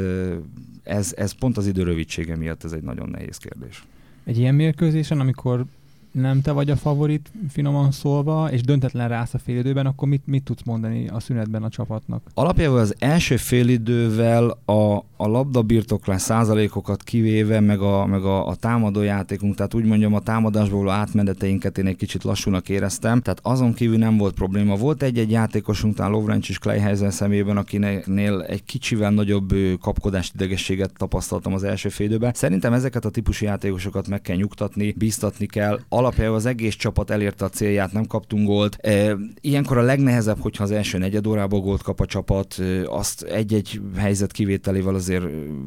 ez, 0.82 1.12
ez 1.16 1.32
pont 1.32 1.56
az 1.56 1.66
idő 1.66 1.82
rövidsége 1.82 2.36
miatt 2.36 2.64
ez 2.64 2.72
egy 2.72 2.82
nagyon 2.82 3.08
nehéz 3.08 3.36
kérdés. 3.36 3.84
Egy 4.24 4.38
ilyen 4.38 4.54
mérkőzésen, 4.54 5.20
amikor 5.20 5.64
nem 6.14 6.40
te 6.40 6.52
vagy 6.52 6.70
a 6.70 6.76
favorit, 6.76 7.32
finoman 7.48 7.90
szólva, 7.90 8.50
és 8.50 8.60
döntetlen 8.60 9.08
rász 9.08 9.34
a 9.34 9.38
félidőben, 9.38 9.86
akkor 9.86 10.08
mit, 10.08 10.22
mit 10.26 10.44
tudsz 10.44 10.62
mondani 10.64 11.08
a 11.08 11.20
szünetben 11.20 11.62
a 11.62 11.68
csapatnak? 11.68 12.22
Alapjában 12.34 12.78
az 12.78 12.94
első 12.98 13.36
félidővel 13.36 14.58
a, 14.64 14.96
a 15.16 15.26
labdabirtoklás 15.26 16.22
százalékokat 16.22 17.02
kivéve, 17.02 17.60
meg 17.60 17.80
a, 17.80 18.06
meg 18.06 18.24
a, 18.24 18.46
a 18.46 18.54
támadó 18.54 19.02
játékunk, 19.02 19.54
tehát 19.54 19.74
úgy 19.74 19.84
mondjam, 19.84 20.14
a 20.14 20.20
támadásból 20.20 20.90
átmeneteinket 20.90 21.78
én 21.78 21.86
egy 21.86 21.96
kicsit 21.96 22.24
lassúnak 22.24 22.68
éreztem, 22.68 23.20
tehát 23.20 23.40
azon 23.42 23.74
kívül 23.74 23.98
nem 23.98 24.16
volt 24.16 24.34
probléma. 24.34 24.76
Volt 24.76 25.02
egy-egy 25.02 25.30
játékosunk, 25.30 25.94
talán 25.94 26.12
Lovrenc 26.12 26.48
és 26.48 26.58
Kleinheisen 26.58 27.10
szemében, 27.10 27.56
akinél 27.56 28.42
egy 28.42 28.64
kicsivel 28.64 29.10
nagyobb 29.10 29.54
kapkodást, 29.80 30.34
idegességet 30.34 30.92
tapasztaltam 30.96 31.54
az 31.54 31.62
első 31.62 31.88
félidőben. 31.88 32.32
Szerintem 32.34 32.72
ezeket 32.72 33.04
a 33.04 33.10
típusú 33.10 33.44
játékosokat 33.44 34.08
meg 34.08 34.20
kell 34.20 34.36
nyugtatni, 34.36 34.94
biztatni 34.96 35.46
kell 35.46 35.80
alapjában 36.04 36.34
az 36.34 36.46
egész 36.46 36.74
csapat 36.74 37.10
elérte 37.10 37.44
a 37.44 37.48
célját, 37.48 37.92
nem 37.92 38.06
kaptunk 38.06 38.46
gólt. 38.46 38.78
Ilyenkor 39.40 39.78
a 39.78 39.82
legnehezebb, 39.82 40.40
hogyha 40.40 40.64
az 40.64 40.70
első 40.70 40.98
negyed 40.98 41.26
órából 41.26 41.60
gólt 41.60 41.82
kap 41.82 42.00
a 42.00 42.06
csapat, 42.06 42.62
azt 42.86 43.22
egy-egy 43.22 43.80
helyzet 43.96 44.32
kivételével 44.32 44.94
azért 44.94 45.24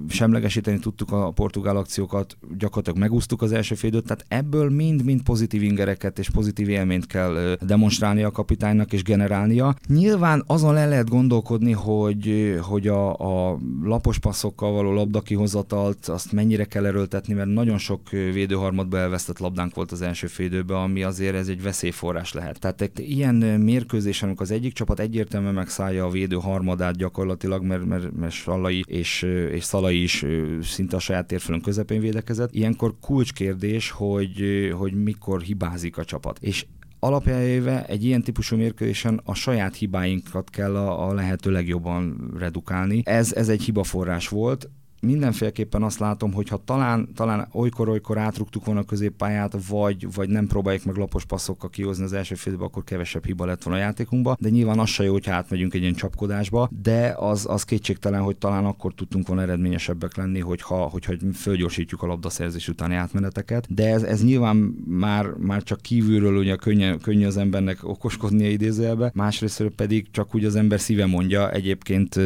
semlegesíteni 0.09 0.79
tudtuk 0.79 1.11
a 1.11 1.31
portugál 1.31 1.77
akciókat, 1.77 2.37
gyakorlatilag 2.57 2.99
megúsztuk 2.99 3.41
az 3.41 3.51
első 3.51 3.75
félidőt, 3.75 4.03
tehát 4.03 4.25
ebből 4.27 4.69
mind-mind 4.69 5.21
pozitív 5.21 5.63
ingereket 5.63 6.19
és 6.19 6.29
pozitív 6.29 6.69
élményt 6.69 7.07
kell 7.07 7.57
demonstrálni 7.61 8.23
a 8.23 8.31
kapitánynak 8.31 8.93
és 8.93 9.03
generálnia. 9.03 9.75
Nyilván 9.87 10.43
azon 10.47 10.73
le 10.73 10.85
lehet 10.85 11.09
gondolkodni, 11.09 11.71
hogy, 11.71 12.55
hogy 12.61 12.87
a, 12.87 13.13
a 13.13 13.57
lapos 13.83 14.19
passzokkal 14.19 14.71
való 14.71 14.93
labdakihozatalt 14.93 16.07
azt 16.07 16.31
mennyire 16.31 16.65
kell 16.65 16.85
erőltetni, 16.85 17.33
mert 17.33 17.49
nagyon 17.49 17.77
sok 17.77 18.09
védőharmadba 18.09 18.97
elvesztett 18.97 19.39
labdánk 19.39 19.75
volt 19.75 19.91
az 19.91 20.01
első 20.01 20.26
első 20.27 20.43
félidőben, 20.43 20.77
ami 20.77 21.03
azért 21.03 21.35
ez 21.35 21.47
egy 21.47 21.61
veszélyforrás 21.61 22.33
lehet. 22.33 22.59
Tehát 22.59 22.81
egy 22.81 23.09
ilyen 23.09 23.35
mérkőzésen, 23.35 24.27
amikor 24.27 24.45
az 24.45 24.51
egyik 24.51 24.73
csapat 24.73 24.99
egyértelműen 24.99 25.53
megszállja 25.53 26.05
a 26.05 26.09
védő 26.09 26.35
harmadát 26.35 26.95
gyakorlatilag, 26.95 27.63
mert, 27.63 27.85
mert, 27.85 28.15
mert 28.15 28.33
Sallai 28.33 28.83
és, 28.87 29.21
és 29.51 29.63
Szalai 29.63 30.01
is 30.01 30.25
szinte 30.61 30.95
a 30.95 30.99
saját 30.99 31.27
térfölön 31.27 31.61
közepén 31.61 32.01
védekezett, 32.01 32.53
ilyenkor 32.53 32.95
kulcskérdés, 33.01 33.89
hogy, 33.89 34.69
hogy 34.77 35.03
mikor 35.03 35.41
hibázik 35.41 35.97
a 35.97 36.03
csapat. 36.03 36.37
És 36.41 36.65
alapjáéve 36.99 37.85
egy 37.85 38.05
ilyen 38.05 38.21
típusú 38.21 38.55
mérkőzésen 38.55 39.21
a 39.23 39.33
saját 39.33 39.75
hibáinkat 39.75 40.49
kell 40.49 40.75
a, 40.75 41.07
a 41.07 41.13
lehető 41.13 41.51
legjobban 41.51 42.31
redukálni. 42.37 43.01
Ez, 43.05 43.33
ez 43.33 43.49
egy 43.49 43.61
hibaforrás 43.63 44.27
volt, 44.27 44.69
mindenféleképpen 45.01 45.83
azt 45.83 45.99
látom, 45.99 46.33
hogy 46.33 46.49
ha 46.49 46.61
talán, 46.65 47.09
talán 47.15 47.47
olykor-olykor 47.51 48.17
átrugtuk 48.17 48.65
volna 48.65 48.79
a 48.79 48.83
középpályát, 48.83 49.55
vagy, 49.69 50.13
vagy 50.13 50.29
nem 50.29 50.47
próbáljuk 50.47 50.83
meg 50.83 50.95
lapos 50.95 51.25
passzokkal 51.25 51.69
kihozni 51.69 52.03
az 52.03 52.13
első 52.13 52.35
félbe, 52.35 52.63
akkor 52.63 52.83
kevesebb 52.83 53.25
hiba 53.25 53.45
lett 53.45 53.63
volna 53.63 53.79
a 53.79 53.83
játékunkba, 53.83 54.35
de 54.39 54.49
nyilván 54.49 54.79
az 54.79 54.89
se 54.89 55.03
jó, 55.03 55.11
hogyha 55.11 55.33
átmegyünk 55.33 55.73
egy 55.73 55.81
ilyen 55.81 55.93
csapkodásba, 55.93 56.69
de 56.81 57.15
az, 57.17 57.45
az 57.49 57.63
kétségtelen, 57.63 58.21
hogy 58.21 58.37
talán 58.37 58.65
akkor 58.65 58.93
tudtunk 58.93 59.27
volna 59.27 59.41
eredményesebbek 59.41 60.15
lenni, 60.15 60.39
hogyha, 60.39 60.75
hogyha 60.75 61.13
fölgyorsítjuk 61.33 62.01
a 62.01 62.07
labdaszerzés 62.07 62.67
utáni 62.67 62.95
átmeneteket, 62.95 63.73
de 63.73 63.89
ez, 63.89 64.03
ez 64.03 64.23
nyilván 64.23 64.55
már, 64.87 65.25
már 65.25 65.63
csak 65.63 65.81
kívülről 65.81 66.37
ugye 66.37 66.55
könnyű, 66.55 66.95
könnyű 66.95 67.25
az 67.25 67.37
embernek 67.37 67.77
okoskodnia 67.83 68.49
idézőjelbe, 68.49 69.11
másrészt 69.13 69.63
pedig 69.75 70.07
csak 70.11 70.35
úgy 70.35 70.45
az 70.45 70.55
ember 70.55 70.79
szíve 70.79 71.05
mondja, 71.05 71.51
egyébként 71.51 72.19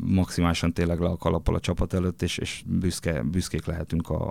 maximálisan 0.00 0.72
tényleg 0.72 1.00
le 1.00 1.08
a 1.08 1.16
kalappal 1.16 1.54
a 1.54 1.60
csapat 1.60 1.94
előtt, 1.94 2.11
és, 2.20 2.38
és 2.38 2.62
büszke, 2.66 3.22
büszkék 3.22 3.66
lehetünk 3.66 4.10
a, 4.10 4.30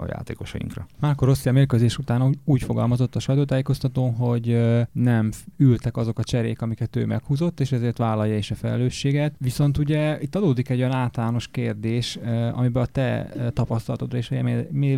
a 0.00 0.06
játékosainkra. 0.08 0.86
Márko 1.00 1.24
Rossi 1.24 1.48
a 1.48 1.52
mérkőzés 1.52 1.98
után 1.98 2.38
úgy 2.44 2.62
fogalmazott 2.62 3.16
a 3.16 3.20
sajtótájékoztatón, 3.20 4.14
hogy 4.14 4.60
nem 4.92 5.30
ültek 5.56 5.96
azok 5.96 6.18
a 6.18 6.24
cserék, 6.24 6.62
amiket 6.62 6.96
ő 6.96 7.06
meghúzott, 7.06 7.60
és 7.60 7.72
ezért 7.72 7.98
vállalja 7.98 8.36
is 8.36 8.50
a 8.50 8.54
felelősséget. 8.54 9.34
Viszont 9.38 9.78
ugye 9.78 10.20
itt 10.20 10.36
adódik 10.36 10.68
egy 10.68 10.78
olyan 10.78 10.92
általános 10.92 11.48
kérdés, 11.48 12.18
amiben 12.52 12.82
a 12.82 12.86
te 12.86 13.32
tapasztalatodra 13.52 14.18
és 14.18 14.28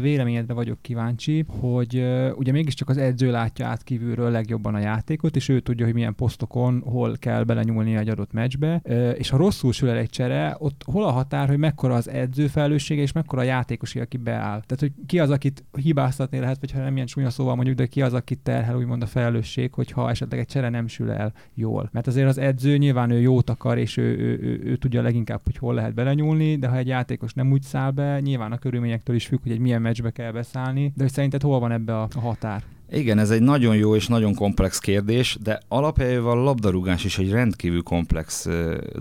véleményedre 0.01 0.55
vagyok 0.55 0.83
kíváncsi, 0.83 1.45
hogy 1.49 2.05
ugye 2.37 2.53
mégiscsak 2.53 2.89
az 2.89 2.97
edző 2.97 3.31
látja 3.31 3.67
át 3.67 3.83
kívülről 3.83 4.31
legjobban 4.31 4.75
a 4.75 4.79
játékot, 4.79 5.37
és 5.37 5.49
ő 5.49 5.61
tudja, 5.61 5.85
hogy 5.85 5.95
milyen 5.95 6.15
posztokon 6.15 6.83
hol 6.85 7.17
kell 7.19 7.45
belenyúlni 7.45 7.97
egy 7.97 8.09
adott 8.09 8.33
meccsbe, 8.33 8.77
és 9.19 9.29
ha 9.29 9.37
rosszul 9.37 9.73
sül 9.73 9.89
el 9.89 9.97
egy 9.97 10.11
csere, 10.11 10.57
ott 10.59 10.83
hol 10.85 11.05
a 11.05 11.11
határ, 11.11 11.49
hogy 11.49 11.59
mekkora 11.59 11.95
az 11.95 12.09
edző 12.23 12.47
felelőssége, 12.47 13.02
és 13.02 13.12
mekkora 13.12 13.41
a 13.41 13.45
játékos, 13.45 13.95
aki 13.95 14.17
beáll. 14.17 14.62
Tehát, 14.67 14.79
hogy 14.79 14.93
ki 15.07 15.19
az, 15.19 15.31
akit 15.31 15.64
hibáztatni 15.83 16.38
lehet, 16.38 16.61
vagy 16.61 16.73
ha 16.73 16.79
nem 16.79 16.95
ilyen 16.95 17.07
csúnya 17.07 17.31
szóval 17.31 17.55
mondjuk, 17.55 17.76
de 17.76 17.87
ki 17.87 18.02
az, 18.02 18.14
akit 18.14 18.38
terhel 18.38 18.76
úgymond 18.76 19.02
a 19.02 19.07
felelősség, 19.07 19.73
hogyha 19.73 20.11
esetleg 20.11 20.41
egy 20.41 20.47
csere 20.47 20.69
nem 20.69 20.87
sül 20.87 21.11
el 21.11 21.33
jól. 21.55 21.88
Mert 21.93 22.07
azért 22.07 22.29
az 22.29 22.38
edző 22.38 22.76
nyilván 22.76 23.11
ő 23.11 23.21
jót 23.21 23.50
akar, 23.50 23.79
és 23.79 23.97
ő, 23.97 24.19
ő, 24.19 24.38
ő, 24.43 24.61
ő 24.64 24.76
tudja 24.76 25.02
leginkább, 25.02 25.41
hogy 25.45 25.57
hol 25.57 25.75
lehet 25.75 25.95
belenyúlni, 25.95 26.57
de 26.57 26.69
ha 26.69 26.76
egy 26.76 26.87
játékos 26.87 27.33
nem 27.33 27.52
úgy 27.52 27.62
száll 27.62 27.91
be, 27.91 28.21
nyilván 28.21 28.52
a 28.52 28.59
körülményektől 28.59 29.17
is 29.17 29.26
függ, 29.26 29.43
hogy 29.43 29.52
egy 29.52 29.59
milyen 29.59 29.83
meccsbe 29.83 30.11
kell 30.11 30.33
beszállni, 30.33 30.93
de 30.97 31.02
hogy 31.02 31.12
szerinted 31.12 31.43
hol 31.43 31.61
van 31.61 31.73
ebbe 31.73 32.00
a, 32.00 32.09
határ? 32.14 32.62
Igen, 32.91 33.19
ez 33.19 33.31
egy 33.31 33.43
nagyon 33.43 33.76
jó 33.76 33.95
és 33.95 34.07
nagyon 34.07 34.35
komplex 34.35 34.79
kérdés, 34.79 35.38
de 35.43 35.61
alapjában 35.69 36.38
a 36.38 36.43
labdarúgás 36.43 37.05
is 37.05 37.19
egy 37.19 37.31
rendkívül 37.31 37.83
komplex 37.83 38.49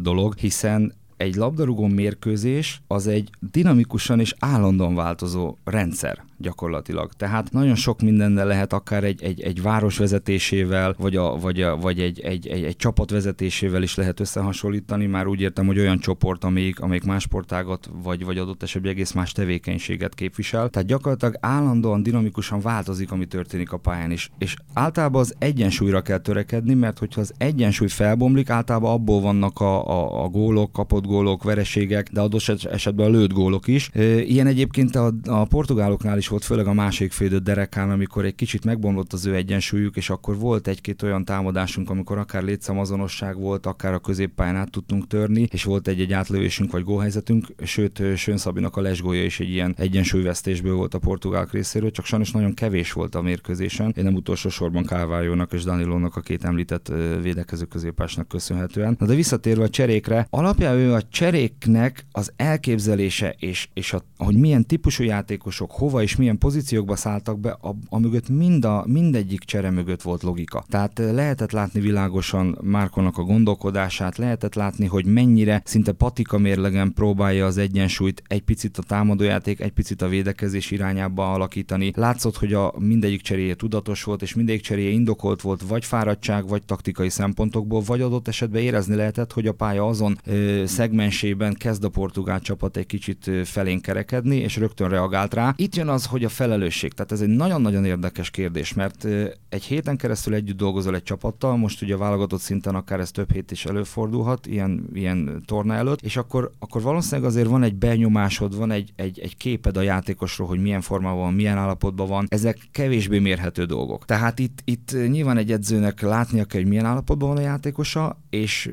dolog, 0.01 0.35
hiszen 0.37 0.93
egy 1.21 1.35
labdarúgó 1.35 1.87
mérkőzés 1.87 2.81
az 2.87 3.07
egy 3.07 3.29
dinamikusan 3.51 4.19
és 4.19 4.35
állandóan 4.39 4.95
változó 4.95 5.55
rendszer 5.63 6.23
gyakorlatilag. 6.41 7.11
Tehát 7.13 7.51
nagyon 7.51 7.75
sok 7.75 8.01
mindennel 8.01 8.45
lehet 8.45 8.73
akár 8.73 9.03
egy, 9.03 9.23
egy, 9.23 9.41
egy 9.41 9.61
város 9.61 9.97
vezetésével, 9.97 10.95
vagy, 10.97 11.15
a, 11.15 11.37
vagy, 11.37 11.61
a, 11.61 11.77
vagy 11.77 11.99
egy, 11.99 12.19
egy, 12.19 12.47
egy, 12.47 12.63
egy 12.63 12.75
csapat 12.75 13.09
vezetésével 13.09 13.83
is 13.83 13.95
lehet 13.95 14.19
összehasonlítani. 14.19 15.05
Már 15.05 15.27
úgy 15.27 15.41
értem, 15.41 15.65
hogy 15.65 15.79
olyan 15.79 15.99
csoport, 15.99 16.43
amelyik, 16.43 16.79
amelyik 16.79 17.03
más 17.03 17.23
sportágot, 17.23 17.89
vagy, 18.03 18.25
vagy 18.25 18.37
adott 18.37 18.63
esetben 18.63 18.91
egész 18.91 19.11
más 19.11 19.31
tevékenységet 19.31 20.15
képvisel. 20.15 20.69
Tehát 20.69 20.87
gyakorlatilag 20.87 21.37
állandóan, 21.39 22.03
dinamikusan 22.03 22.59
változik, 22.61 23.11
ami 23.11 23.25
történik 23.25 23.71
a 23.71 23.77
pályán 23.77 24.11
is. 24.11 24.29
És 24.37 24.55
általában 24.73 25.21
az 25.21 25.35
egyensúlyra 25.37 26.01
kell 26.01 26.17
törekedni, 26.17 26.73
mert 26.73 26.99
hogyha 26.99 27.21
az 27.21 27.33
egyensúly 27.37 27.87
felbomlik, 27.87 28.49
általában 28.49 28.91
abból 28.91 29.21
vannak 29.21 29.59
a, 29.59 29.87
a, 29.87 30.23
a 30.23 30.27
gólok, 30.27 30.71
kapott 30.71 31.05
gólok, 31.05 31.43
vereségek, 31.43 32.09
de 32.11 32.21
adott 32.21 32.65
esetben 32.71 33.05
a 33.05 33.09
lőtt 33.09 33.33
gólok 33.33 33.67
is. 33.67 33.89
Ilyen 33.93 34.47
egyébként 34.47 34.95
a, 34.95 35.13
a 35.25 35.45
portugáloknál 35.45 36.17
is 36.17 36.27
volt, 36.31 36.43
főleg 36.43 36.67
a 36.67 36.73
másik 36.73 37.11
félidő 37.11 37.37
derekán, 37.37 37.89
amikor 37.89 38.25
egy 38.25 38.35
kicsit 38.35 38.65
megbomlott 38.65 39.13
az 39.13 39.25
ő 39.25 39.35
egyensúlyuk, 39.35 39.95
és 39.95 40.09
akkor 40.09 40.37
volt 40.37 40.67
egy-két 40.67 41.01
olyan 41.01 41.25
támadásunk, 41.25 41.89
amikor 41.89 42.17
akár 42.17 42.43
létszámazonosság 42.43 43.37
volt, 43.37 43.65
akár 43.65 43.93
a 43.93 43.99
középpályán 43.99 44.55
át 44.55 44.71
tudtunk 44.71 45.07
törni, 45.07 45.47
és 45.51 45.63
volt 45.63 45.87
egy-egy 45.87 46.13
átlövésünk 46.13 46.71
vagy 46.71 46.83
gólhelyzetünk, 46.83 47.47
sőt, 47.63 48.01
Sön 48.15 48.37
Szabinak 48.37 48.77
a 48.77 48.81
lesgója 48.81 49.23
is 49.23 49.39
egy 49.39 49.49
ilyen 49.49 49.75
egyensúlyvesztésből 49.77 50.75
volt 50.75 50.93
a 50.93 50.99
portugál 50.99 51.47
részéről, 51.51 51.91
csak 51.91 52.05
sajnos 52.05 52.31
nagyon 52.31 52.53
kevés 52.53 52.91
volt 52.91 53.15
a 53.15 53.21
mérkőzésen. 53.21 53.93
Én 53.97 54.03
nem 54.03 54.13
utolsó 54.13 54.49
sorban 54.49 54.85
Kálvájónak 54.85 55.53
és 55.53 55.63
Danilónak 55.63 56.15
a 56.15 56.21
két 56.21 56.43
említett 56.43 56.91
védekező 57.21 57.65
középásnak 57.65 58.27
köszönhetően. 58.27 58.95
Na 58.99 59.05
de 59.05 59.15
visszatérve 59.15 59.63
a 59.63 59.69
cserékre, 59.69 60.27
alapján 60.29 60.75
ő 60.75 60.93
a 60.93 61.01
cseréknek 61.09 62.05
az 62.11 62.31
elképzelése 62.35 63.35
és, 63.37 63.69
és 63.73 63.93
a, 63.93 64.03
hogy 64.17 64.35
milyen 64.35 64.65
típusú 64.65 65.03
játékosok 65.03 65.71
hova 65.71 66.01
és 66.01 66.15
milyen 66.21 66.37
pozíciókba 66.37 66.95
szálltak 66.95 67.39
be, 67.39 67.57
a, 67.89 67.97
mögött 67.99 68.29
mind 68.29 68.65
a, 68.65 68.83
mindegyik 68.87 69.39
csere 69.39 69.69
mögött 69.69 70.01
volt 70.01 70.23
logika. 70.23 70.63
Tehát 70.69 70.97
lehetett 70.97 71.51
látni 71.51 71.79
világosan 71.79 72.57
Márkonak 72.61 73.17
a 73.17 73.23
gondolkodását, 73.23 74.17
lehetett 74.17 74.55
látni, 74.55 74.85
hogy 74.85 75.05
mennyire 75.05 75.61
szinte 75.65 75.91
patika 75.91 76.37
mérlegen 76.37 76.93
próbálja 76.93 77.45
az 77.45 77.57
egyensúlyt 77.57 78.23
egy 78.27 78.41
picit 78.41 78.77
a 78.77 78.83
támadójáték, 78.83 79.59
egy 79.59 79.71
picit 79.71 80.01
a 80.01 80.07
védekezés 80.07 80.71
irányába 80.71 81.33
alakítani. 81.33 81.91
Látszott, 81.95 82.37
hogy 82.37 82.53
a 82.53 82.73
mindegyik 82.79 83.21
cseréje 83.21 83.53
tudatos 83.53 84.03
volt, 84.03 84.21
és 84.21 84.33
mindegyik 84.33 84.61
cseréje 84.61 84.89
indokolt 84.89 85.41
volt, 85.41 85.61
vagy 85.61 85.85
fáradtság, 85.85 86.47
vagy 86.47 86.63
taktikai 86.63 87.09
szempontokból, 87.09 87.81
vagy 87.85 88.01
adott 88.01 88.27
esetben 88.27 88.61
érezni 88.61 88.95
lehetett, 88.95 89.33
hogy 89.33 89.47
a 89.47 89.53
pálya 89.53 89.87
azon 89.87 90.17
ö, 90.25 90.63
szegmensében 90.65 91.53
kezd 91.53 91.83
a 91.83 91.89
portugál 91.89 92.39
csapat 92.39 92.77
egy 92.77 92.85
kicsit 92.85 93.31
felén 93.43 93.81
kerekedni, 93.81 94.35
és 94.35 94.57
rögtön 94.57 94.89
reagált 94.89 95.33
rá. 95.33 95.53
Itt 95.57 95.75
jön 95.75 95.87
az, 95.87 96.05
hogy 96.11 96.23
a 96.23 96.29
felelősség. 96.29 96.93
Tehát 96.93 97.11
ez 97.11 97.21
egy 97.21 97.27
nagyon-nagyon 97.27 97.85
érdekes 97.85 98.29
kérdés, 98.29 98.73
mert 98.73 99.07
egy 99.49 99.63
héten 99.63 99.97
keresztül 99.97 100.33
együtt 100.33 100.57
dolgozol 100.57 100.95
egy 100.95 101.03
csapattal, 101.03 101.57
most 101.57 101.81
ugye 101.81 101.93
a 101.93 101.97
válogatott 101.97 102.39
szinten 102.39 102.75
akár 102.75 102.99
ez 102.99 103.11
több 103.11 103.31
hét 103.31 103.51
is 103.51 103.65
előfordulhat, 103.65 104.47
ilyen, 104.47 104.89
ilyen 104.93 105.43
torna 105.45 105.73
előtt, 105.73 106.01
és 106.01 106.17
akkor, 106.17 106.51
akkor 106.59 106.81
valószínűleg 106.81 107.29
azért 107.29 107.47
van 107.47 107.63
egy 107.63 107.75
benyomásod, 107.75 108.57
van 108.57 108.71
egy, 108.71 108.91
egy, 108.95 109.19
egy 109.19 109.37
képed 109.37 109.77
a 109.77 109.81
játékosról, 109.81 110.47
hogy 110.47 110.61
milyen 110.61 110.81
formában 110.81 111.19
van, 111.19 111.33
milyen 111.33 111.57
állapotban 111.57 112.07
van. 112.07 112.25
Ezek 112.29 112.57
kevésbé 112.71 113.19
mérhető 113.19 113.65
dolgok. 113.65 114.05
Tehát 114.05 114.39
itt, 114.39 114.59
itt 114.65 114.95
nyilván 115.07 115.37
egy 115.37 115.51
edzőnek 115.51 116.01
látnia 116.01 116.45
kell, 116.45 116.61
hogy 116.61 116.69
milyen 116.69 116.85
állapotban 116.85 117.29
van 117.29 117.37
a 117.37 117.41
játékosa, 117.41 118.21
és 118.29 118.71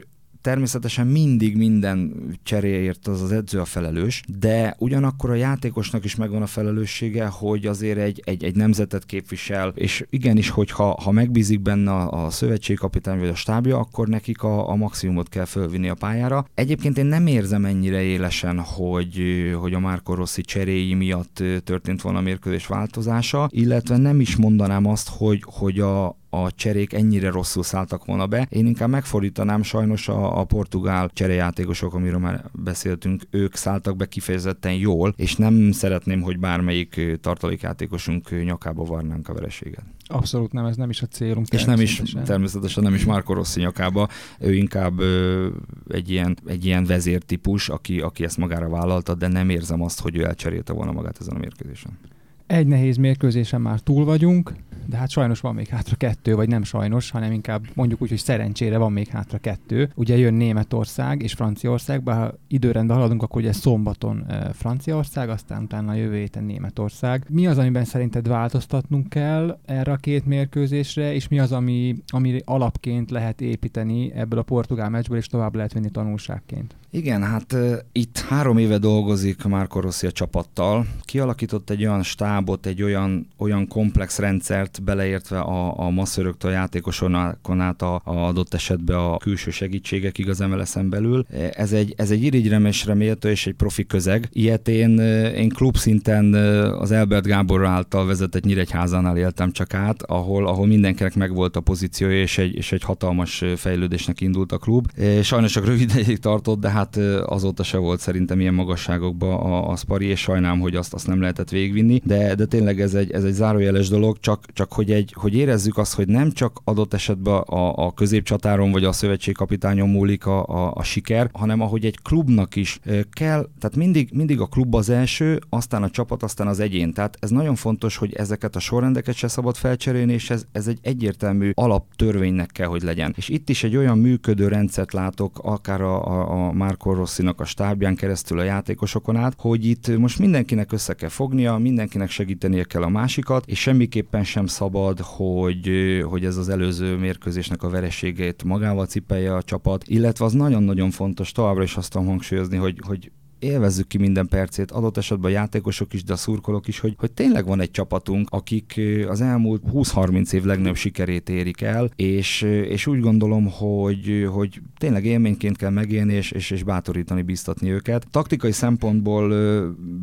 természetesen 0.49 1.07
mindig 1.07 1.57
minden 1.57 2.14
cseréért 2.43 3.07
az 3.07 3.23
az 3.23 3.33
edző 3.33 3.61
a 3.61 3.64
felelős, 3.64 4.23
de 4.38 4.76
ugyanakkor 4.78 5.31
a 5.31 5.35
játékosnak 5.35 6.05
is 6.05 6.17
megvan 6.17 6.43
a 6.43 6.47
felelőssége, 6.47 7.26
hogy 7.26 7.67
azért 7.67 7.99
egy, 7.99 8.23
egy, 8.25 8.45
egy 8.45 8.57
nemzetet 8.57 9.05
képvisel, 9.05 9.73
és 9.75 10.07
igenis, 10.11 10.49
hogyha 10.49 11.00
ha 11.02 11.11
megbízik 11.11 11.61
benne 11.61 11.90
a, 11.90 12.25
a 12.25 12.31
szövetségkapitány 12.31 13.19
vagy 13.19 13.28
a 13.28 13.35
stábja, 13.35 13.78
akkor 13.78 14.09
nekik 14.09 14.43
a, 14.43 14.69
a 14.69 14.75
maximumot 14.75 15.28
kell 15.28 15.45
fölvinni 15.45 15.88
a 15.88 15.95
pályára. 15.95 16.47
Egyébként 16.55 16.99
én 16.99 17.07
nem 17.07 17.26
érzem 17.26 17.64
ennyire 17.64 18.02
élesen, 18.02 18.59
hogy, 18.59 19.23
hogy 19.61 19.75
a 19.75 19.78
Márko 19.78 20.14
Rossi 20.14 20.43
cseréi 20.43 20.95
miatt 20.95 21.43
történt 21.64 22.02
volna 22.02 22.19
a 22.19 22.23
mérkőzés 22.23 22.67
változása, 22.67 23.49
illetve 23.52 23.97
nem 23.97 24.21
is 24.21 24.37
mondanám 24.37 24.87
azt, 24.87 25.09
hogy, 25.09 25.43
hogy 25.47 25.81
a, 25.81 26.17
a 26.30 26.52
cserék 26.52 26.92
ennyire 26.92 27.30
rosszul 27.30 27.62
szálltak 27.62 28.04
volna 28.04 28.26
be. 28.26 28.47
Én 28.50 28.66
inkább 28.66 28.88
megfordítanám 28.88 29.62
sajnos 29.62 30.08
a, 30.08 30.40
a 30.40 30.44
portugál 30.44 31.11
cserejátékosok, 31.12 31.94
amiről 31.94 32.18
már 32.18 32.44
beszéltünk, 32.52 33.23
ők 33.30 33.54
szálltak 33.54 33.97
be 33.97 34.06
kifejezetten 34.06 34.73
jól, 34.73 35.14
és 35.16 35.37
nem 35.37 35.73
szeretném, 35.73 36.20
hogy 36.20 36.38
bármelyik 36.38 37.18
tartalékjátékosunk 37.20 38.44
nyakába 38.44 38.85
varnánk 38.85 39.28
a 39.28 39.35
vereséget. 39.35 39.85
Abszolút 40.06 40.52
nem, 40.52 40.64
ez 40.64 40.76
nem 40.76 40.90
is 40.90 41.02
a 41.02 41.06
célunk. 41.06 41.49
És 41.49 41.64
nem 41.64 41.80
is, 41.80 42.02
természetesen 42.25 42.82
nem 42.82 42.94
is 42.94 43.04
Marco 43.04 43.32
Rossi 43.32 43.61
nyakába, 43.61 44.08
ő 44.38 44.54
inkább 44.54 44.99
ö, 44.99 45.49
egy, 45.88 46.11
ilyen, 46.11 46.37
egy 46.47 46.64
ilyen 46.64 46.85
vezértípus, 46.85 47.68
aki, 47.68 48.00
aki 48.00 48.25
ezt 48.25 48.37
magára 48.37 48.68
vállalta, 48.68 49.14
de 49.14 49.28
nem 49.28 49.49
érzem 49.50 49.82
azt, 49.82 50.00
hogy 50.00 50.16
ő 50.16 50.25
elcserélte 50.25 50.73
volna 50.73 50.92
magát 50.92 51.16
ezen 51.20 51.37
a 51.37 51.38
mérkőzésen. 51.38 51.99
Egy 52.47 52.66
nehéz 52.66 52.97
mérkőzésen 52.97 53.61
már 53.61 53.80
túl 53.80 54.04
vagyunk, 54.04 54.52
de 54.88 54.97
hát 54.97 55.11
sajnos 55.11 55.40
van 55.40 55.54
még 55.54 55.68
hátra 55.68 55.97
kettő, 55.97 56.35
vagy 56.35 56.49
nem 56.49 56.62
sajnos, 56.62 57.11
hanem 57.11 57.33
inkább 57.33 57.66
mondjuk 57.75 58.02
úgy, 58.02 58.09
hogy 58.09 58.18
szerencsére 58.18 58.78
van 58.78 58.92
még 58.92 59.09
hátra 59.09 59.38
kettő. 59.38 59.90
Ugye 59.95 60.16
jön 60.16 60.35
Németország 60.35 61.23
és 61.23 61.33
Franciaország, 61.33 62.02
bár 62.02 62.16
ha 62.16 62.38
időrendben 62.49 62.97
haladunk, 62.97 63.23
akkor 63.23 63.40
ugye 63.40 63.52
szombaton 63.52 64.26
Franciaország, 64.52 65.28
aztán 65.28 65.62
utána 65.62 65.95
jövő 65.95 66.16
héten 66.16 66.45
Németország. 66.45 67.25
Mi 67.28 67.47
az, 67.47 67.59
amiben 67.59 67.85
szerinted 67.85 68.28
változtatnunk 68.28 69.09
kell 69.09 69.59
erre 69.64 69.92
a 69.92 69.97
két 69.97 70.26
mérkőzésre, 70.26 71.14
és 71.14 71.28
mi 71.28 71.38
az, 71.38 71.52
ami, 71.52 71.97
ami 72.07 72.40
alapként 72.45 73.11
lehet 73.11 73.40
építeni 73.40 74.12
ebből 74.14 74.38
a 74.38 74.42
portugál 74.42 74.90
meccsből, 74.90 75.18
és 75.18 75.26
tovább 75.26 75.54
lehet 75.54 75.73
venni 75.73 75.90
tanulságként? 75.90 76.76
Igen, 76.90 77.23
hát 77.23 77.57
itt 77.92 78.18
három 78.18 78.59
éve 78.59 78.78
dolgozik 78.78 79.45
Marco 79.45 79.80
Rossi 79.80 80.07
a 80.07 80.12
csapattal. 80.12 80.87
Kialakított 81.02 81.71
egy 81.71 81.87
olyan 81.87 82.02
stábot, 82.02 82.66
egy 82.66 82.83
olyan, 82.83 83.28
olyan 83.38 83.68
komplex 83.68 84.18
rendszert, 84.18 84.83
beleértve 84.83 85.38
a, 85.38 85.78
a 85.78 85.90
masszöröktől 85.90 86.50
a 86.50 86.54
játékoson 86.54 87.14
át 87.61 87.83
a, 87.83 87.95
a 88.04 88.11
adott 88.11 88.54
esetben 88.54 88.97
a 88.97 89.16
külső 89.16 89.50
segítségek 89.50 90.18
igaz 90.18 90.38
MLS-en 90.38 90.90
belül. 90.90 91.26
Ez 91.52 91.73
egy, 91.73 91.95
ez 91.97 92.11
egy 92.11 92.23
irigyremesre 92.23 92.95
méltó 92.95 93.28
és 93.28 93.47
egy 93.47 93.54
profi 93.54 93.87
közeg. 93.87 94.28
Ilyet 94.33 94.68
én, 94.68 94.99
én 95.37 95.49
klub 95.49 95.76
szinten 95.76 96.35
az 96.78 96.92
Albert 96.92 97.26
Gábor 97.26 97.64
által 97.64 98.07
vezetett 98.07 98.45
Nyíregyházánál 98.45 99.16
éltem 99.16 99.52
csak 99.52 99.75
át, 99.75 100.02
ahol, 100.02 100.47
ahol 100.47 100.66
mindenkinek 100.66 101.14
megvolt 101.14 101.57
a 101.57 101.61
pozíciója, 101.61 102.21
és 102.21 102.38
egy, 102.38 102.54
és 102.54 102.73
egy 102.73 102.83
hatalmas 102.83 103.45
fejlődésnek 103.57 104.21
indult 104.21 104.52
a 104.52 104.59
klub. 104.59 104.90
Sajnos 105.23 105.52
csak 105.52 105.66
rövid 105.66 105.90
ideig 105.97 106.18
tartott, 106.18 106.61
de 106.61 106.76
hát 106.78 106.97
azóta 107.26 107.62
se 107.62 107.78
volt 107.78 108.00
szerintem 108.00 108.40
ilyen 108.40 108.54
magasságokban 108.54 109.35
a, 109.35 109.70
a 109.70 109.76
Spari, 109.76 110.06
és 110.06 110.20
sajnálom, 110.20 110.61
hogy 110.61 110.75
azt, 110.75 110.94
azt 110.94 111.06
nem 111.06 111.20
lehetett 111.20 111.50
végvinni, 111.50 112.00
de, 112.04 112.35
de 112.35 112.44
tényleg 112.44 112.80
ez 112.80 112.94
egy, 112.94 113.11
ez 113.11 113.25
egy 113.25 113.32
zárójeles 113.32 113.88
dolog, 113.88 114.18
csak, 114.20 114.44
csak 114.52 114.73
hogy, 114.73 114.90
egy, 114.90 115.12
hogy 115.16 115.35
érezzük 115.35 115.78
azt, 115.78 115.94
hogy 115.94 116.08
nem 116.08 116.32
csak 116.32 116.61
adott 116.64 116.94
esetben 116.94 117.35
a, 117.35 117.87
a 117.87 117.92
középcsatáron 117.92 118.73
vagy 118.73 118.85
a 118.85 118.92
szövetségkapitányon 118.92 119.88
múlik 119.88 120.26
a, 120.26 120.47
a, 120.47 120.73
a 120.75 120.82
siker, 120.82 121.30
hanem 121.32 121.61
ahogy 121.61 121.85
egy 121.85 121.99
klubnak 122.02 122.56
is 122.56 122.80
kell, 123.11 123.49
tehát 123.58 123.76
mindig, 123.76 124.08
mindig 124.12 124.40
a 124.40 124.47
klub 124.47 124.75
az 124.75 124.88
első, 124.88 125.40
aztán 125.49 125.82
a 125.82 125.90
csapat, 125.90 126.23
aztán 126.23 126.47
az 126.47 126.61
egyén. 126.61 126.92
Tehát 126.92 127.16
ez 127.20 127.30
nagyon 127.30 127.54
fontos, 127.54 127.97
hogy 127.97 128.12
ezeket 128.12 128.56
a 128.56 128.61
sorrendeket 128.61 129.14
se 129.14 129.28
szabad 129.28 129.56
felcserélni, 129.56 130.12
és 130.12 130.30
ez, 130.30 130.44
ez 130.52 130.66
egy 130.66 130.78
egyértelmű 130.82 131.50
alaptörvénynek 131.55 132.50
kell, 132.53 132.66
hogy 132.66 132.83
legyen. 132.83 133.12
És 133.16 133.29
itt 133.29 133.48
is 133.48 133.64
egy 133.64 133.76
olyan 133.76 133.98
működő 133.98 134.48
rendszert 134.48 134.92
látok, 134.92 135.38
akár 135.42 135.81
a, 135.81 136.07
a, 136.07 136.46
a 136.46 136.53
Marco 136.68 136.94
Rossinak 136.94 137.40
a 137.40 137.44
stábján 137.44 137.94
keresztül 137.94 138.38
a 138.38 138.42
játékosokon 138.42 139.16
át, 139.16 139.35
hogy 139.37 139.64
itt 139.64 139.98
most 139.98 140.18
mindenkinek 140.18 140.72
össze 140.72 140.94
kell 140.94 141.09
fognia, 141.09 141.57
mindenkinek 141.57 142.11
segítenie 142.11 142.64
kell 142.64 142.83
a 142.83 142.88
másikat, 142.88 143.46
és 143.46 143.61
semmiképpen 143.61 144.24
sem 144.24 144.46
szabad, 144.46 145.00
hogy, 145.00 145.70
hogy 146.04 146.24
ez 146.24 146.37
az 146.37 146.48
előző 146.48 146.96
mérkőzésnek 146.96 147.62
a 147.62 147.68
vereségét 147.68 148.44
magával 148.44 148.87
cipelje 148.87 149.35
a 149.35 149.42
csapat, 149.42 149.85
illetve 149.87 150.24
az 150.24 150.33
nagyon-nagyon 150.33 150.90
fontos, 150.90 151.33
továbbra 151.33 151.62
is 151.62 151.76
azt 151.76 151.92
hangsúlyozni, 151.92 152.57
hogy, 152.57 152.81
hogy 152.87 153.11
élvezzük 153.38 153.87
ki 153.87 153.98
minden 153.98 154.29
percét, 154.29 154.70
adott 154.70 154.96
esetben 154.96 155.31
a 155.31 155.35
játékosok 155.35 155.94
is, 155.94 156.05
de 156.05 156.12
a 156.12 156.16
szurkolók 156.16 156.68
is, 156.68 156.79
hogy, 156.79 156.94
hogy 156.98 157.12
tényleg 157.12 157.46
van 157.46 157.61
egy 157.61 157.70
csapatunk, 157.70 158.29
akik 158.31 158.81
az 159.09 159.20
elmúlt 159.20 159.62
20-30 159.72 160.33
év 160.33 160.44
legnagyobb 160.44 160.77
sikerét 160.77 161.29
érik 161.29 161.61
el, 161.61 161.90
és, 161.96 162.42
és 162.42 162.87
úgy 162.87 163.01
gondolom, 163.01 163.51
hogy, 163.51 164.29
hogy 164.33 164.61
tényleg 164.79 165.05
élményként 165.05 165.57
kell 165.57 165.70
megélni, 165.70 166.12
és, 166.12 166.31
és, 166.31 166.51
és 166.51 166.62
bátorítani, 166.62 167.22
biztatni 167.22 167.70
őket. 167.70 168.07
Taktikai 168.11 168.53
szempontból 168.53 169.35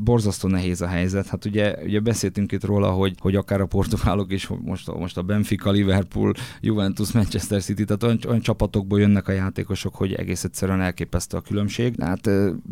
borzasztó 0.03 0.47
nehéz 0.47 0.81
a 0.81 0.87
helyzet. 0.87 1.27
Hát 1.27 1.45
ugye, 1.45 1.75
ugye 1.83 1.99
beszéltünk 1.99 2.51
itt 2.51 2.63
róla, 2.63 2.89
hogy, 2.91 3.15
hogy 3.19 3.35
akár 3.35 3.61
a 3.61 3.65
portugálok 3.65 4.31
is, 4.31 4.47
most, 4.47 4.97
most 4.97 5.17
a 5.17 5.21
Benfica, 5.21 5.71
Liverpool, 5.71 6.33
Juventus, 6.61 7.11
Manchester 7.11 7.61
City, 7.61 7.83
tehát 7.85 8.03
olyan, 8.03 8.19
olyan 8.27 8.41
csapatokból 8.41 8.99
jönnek 8.99 9.27
a 9.27 9.31
játékosok, 9.31 9.95
hogy 9.95 10.13
egész 10.13 10.43
egyszerűen 10.43 10.81
elképesztő 10.81 11.37
a 11.37 11.41
különbség. 11.41 11.95
Hát 11.99 12.29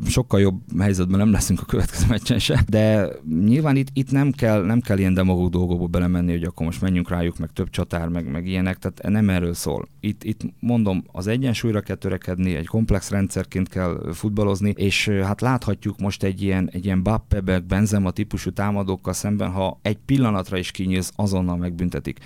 sokkal 0.08 0.40
jobb 0.40 0.53
jobb 0.54 0.82
helyzetben 0.82 1.20
nem 1.20 1.32
leszünk 1.32 1.60
a 1.62 1.66
következő 1.66 2.06
meccsen 2.10 2.40
se, 2.40 2.64
de 2.68 3.08
nyilván 3.44 3.76
itt, 3.76 3.88
itt 3.94 4.12
nem, 4.12 4.32
kell, 4.32 4.64
nem 4.64 4.82
kell 4.82 4.98
ilyen 4.98 5.14
demagóg 5.14 5.50
dolgokba 5.50 5.88
belemenni, 5.88 6.32
hogy 6.32 6.44
akkor 6.44 6.66
most 6.66 6.82
menjünk 6.82 7.10
rájuk, 7.10 7.38
meg 7.38 7.50
több 7.54 7.70
csatár, 7.70 8.08
meg, 8.08 8.32
meg 8.32 8.48
ilyenek, 8.48 8.78
tehát 8.78 9.02
nem 9.04 9.30
erről 9.30 9.54
szól. 9.54 9.88
Itt, 10.00 10.24
itt 10.24 10.42
mondom, 10.60 11.04
az 11.12 11.28
egyensúlyra 11.28 11.82
kell 11.82 11.96
törekedni, 11.96 12.56
egy 12.56 12.68
komplex 12.68 13.10
rendszerként 13.10 13.70
kell 13.70 14.12
futballozni, 14.14 14.74
és 14.78 15.08
hát 15.08 15.42
láthatjuk 15.42 16.00
most 16.00 16.24
egy 16.24 16.42
ilyen, 16.42 16.70
egy 16.72 16.86
ilyen 16.86 17.04
Bappebek, 17.04 17.66
Benzema 17.66 18.12
típusú 18.12 18.52
támadókkal 18.52 19.14
szemben, 19.14 19.52
ha 19.52 19.80
egy 19.82 19.98
pillanatra 20.06 20.58
is 20.58 20.72
kinyílsz, 20.72 21.12
azonnal 21.16 21.58
megbüntetik. 21.58 22.20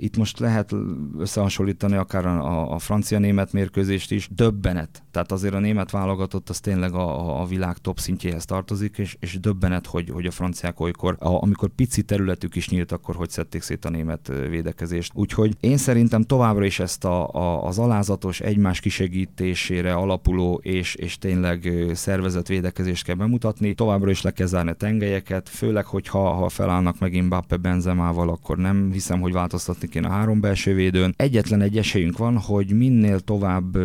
Itt 0.00 0.16
most 0.16 0.38
lehet 0.38 0.74
összehasonlítani 1.18 1.94
akár 1.96 2.26
a, 2.26 2.72
a 2.74 2.78
francia-német 2.78 3.52
mérkőzést 3.52 4.12
is. 4.12 4.28
Döbbenet. 4.30 5.02
Tehát 5.10 5.32
azért 5.32 5.54
a 5.54 5.58
német 5.58 5.90
válogatott 5.90 6.48
az 6.48 6.60
tényleg 6.60 6.94
a, 6.94 7.40
a 7.40 7.46
világ 7.46 7.76
top 7.78 7.98
szintjéhez 7.98 8.44
tartozik, 8.44 8.98
és, 8.98 9.16
és 9.20 9.40
döbbenet, 9.40 9.86
hogy, 9.86 10.10
hogy 10.10 10.26
a 10.26 10.30
franciák 10.30 10.80
olykor, 10.80 11.16
a, 11.18 11.42
amikor 11.42 11.68
pici 11.68 12.02
területük 12.02 12.54
is 12.54 12.68
nyílt, 12.68 12.92
akkor 12.92 13.14
hogy 13.14 13.30
szedték 13.30 13.62
szét 13.62 13.84
a 13.84 13.90
német 13.90 14.32
védekezést. 14.48 15.12
Úgyhogy 15.14 15.56
én 15.60 15.76
szerintem 15.76 16.22
továbbra 16.22 16.64
is 16.64 16.78
ezt 16.78 17.04
a, 17.04 17.28
a, 17.28 17.64
az 17.64 17.78
alázatos 17.78 18.40
egymás 18.40 18.80
kisegítésére 18.80 19.94
alapuló 19.94 20.60
és, 20.62 20.94
és 20.94 21.18
tényleg 21.18 21.72
szervezett 21.92 22.46
védekezést 22.46 23.04
kell 23.04 23.14
bemutatni. 23.14 23.74
Továbbra 23.74 24.10
is 24.10 24.22
le 24.22 24.30
kell 24.30 24.46
zárni 24.46 24.70
a 24.70 24.74
tengelyeket, 24.74 25.48
főleg, 25.48 25.84
hogyha 25.84 26.32
ha 26.32 26.48
felállnak 26.48 26.98
megint 26.98 27.26
Mbappe 27.26 27.56
Benzemával, 27.56 28.28
akkor 28.28 28.56
nem 28.56 28.90
hiszem, 28.92 29.20
hogy 29.20 29.32
változtatni 29.32 29.87
kéne 29.88 30.06
a 30.06 30.10
három 30.10 30.40
belső 30.40 30.74
védőn. 30.74 31.14
Egyetlen 31.16 31.60
egy 31.60 31.78
esélyünk 31.78 32.18
van, 32.18 32.36
hogy 32.36 32.70
minél 32.72 33.20
tovább 33.20 33.76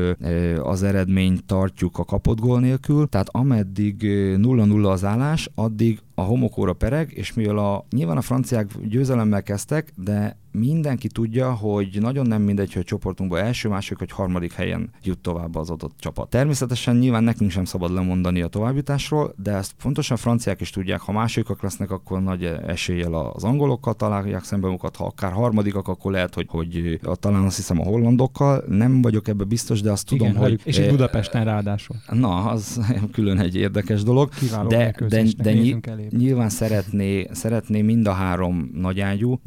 az 0.63 0.83
eredményt 0.83 1.43
tartjuk 1.45 1.97
a 1.97 2.05
kapott 2.05 2.39
gól 2.39 2.59
nélkül, 2.59 3.07
tehát 3.07 3.29
ameddig 3.31 3.95
0-0 4.01 4.89
az 4.91 5.03
állás, 5.03 5.49
addig 5.55 5.99
a 6.15 6.21
homokóra 6.21 6.73
pereg, 6.73 7.11
és 7.11 7.33
mivel 7.33 7.57
a, 7.57 7.85
nyilván 7.89 8.17
a 8.17 8.21
franciák 8.21 8.67
győzelemmel 8.87 9.43
kezdtek, 9.43 9.93
de 9.95 10.37
mindenki 10.53 11.07
tudja, 11.07 11.53
hogy 11.53 11.97
nagyon 12.01 12.27
nem 12.27 12.41
mindegy, 12.41 12.73
hogy 12.73 12.81
a 12.81 12.85
csoportunkban 12.85 13.39
első, 13.39 13.69
második 13.69 13.99
vagy 13.99 14.11
harmadik 14.11 14.53
helyen 14.53 14.89
jut 15.03 15.19
tovább 15.19 15.55
az 15.55 15.69
adott 15.69 15.93
csapat. 15.99 16.29
Természetesen 16.29 16.95
nyilván 16.95 17.23
nekünk 17.23 17.51
sem 17.51 17.65
szabad 17.65 17.93
lemondani 17.93 18.41
a 18.41 18.47
továbbjutásról, 18.47 19.33
de 19.37 19.51
ezt 19.51 19.73
pontosan 19.81 20.17
franciák 20.17 20.61
is 20.61 20.69
tudják, 20.69 20.99
ha 20.99 21.11
másodikak 21.11 21.61
lesznek, 21.61 21.91
akkor 21.91 22.21
nagy 22.21 22.43
eséllyel 22.43 23.13
az 23.13 23.43
angolokkal 23.43 23.93
találják 23.93 24.43
szembe 24.43 24.67
magukat, 24.67 24.95
ha 24.95 25.05
akár 25.05 25.31
harmadikak, 25.31 25.87
akkor 25.87 26.11
lehet, 26.11 26.33
hogy, 26.33 26.47
hogy 26.49 26.99
talán 27.13 27.43
azt 27.43 27.55
hiszem 27.55 27.79
a 27.79 27.83
hollandokkal. 27.83 28.63
Nem 28.67 29.01
vagyok 29.01 29.27
ebbe 29.27 29.43
biztos, 29.43 29.81
de 29.81 29.91
azt 29.91 30.11
Igen, 30.11 30.27
tudom, 30.27 30.41
hogy... 30.41 30.61
És 30.63 30.77
itt 30.77 30.89
Budapesten 30.89 31.45
ráadásul. 31.45 31.95
Na, 32.11 32.45
az 32.45 32.79
külön 33.11 33.39
egy 33.39 33.55
érdekes 33.55 34.03
dolog. 34.03 34.29
Kiváló 34.29 34.67
de, 34.67 34.95
de, 35.07 35.23
de 35.37 35.51
ny- 36.09 36.17
nyilván 36.17 36.49
szeretné, 36.49 37.27
szeretné 37.31 37.81
mind 37.81 38.07
a 38.07 38.11
három 38.11 38.69
nagyágyú 38.73 39.39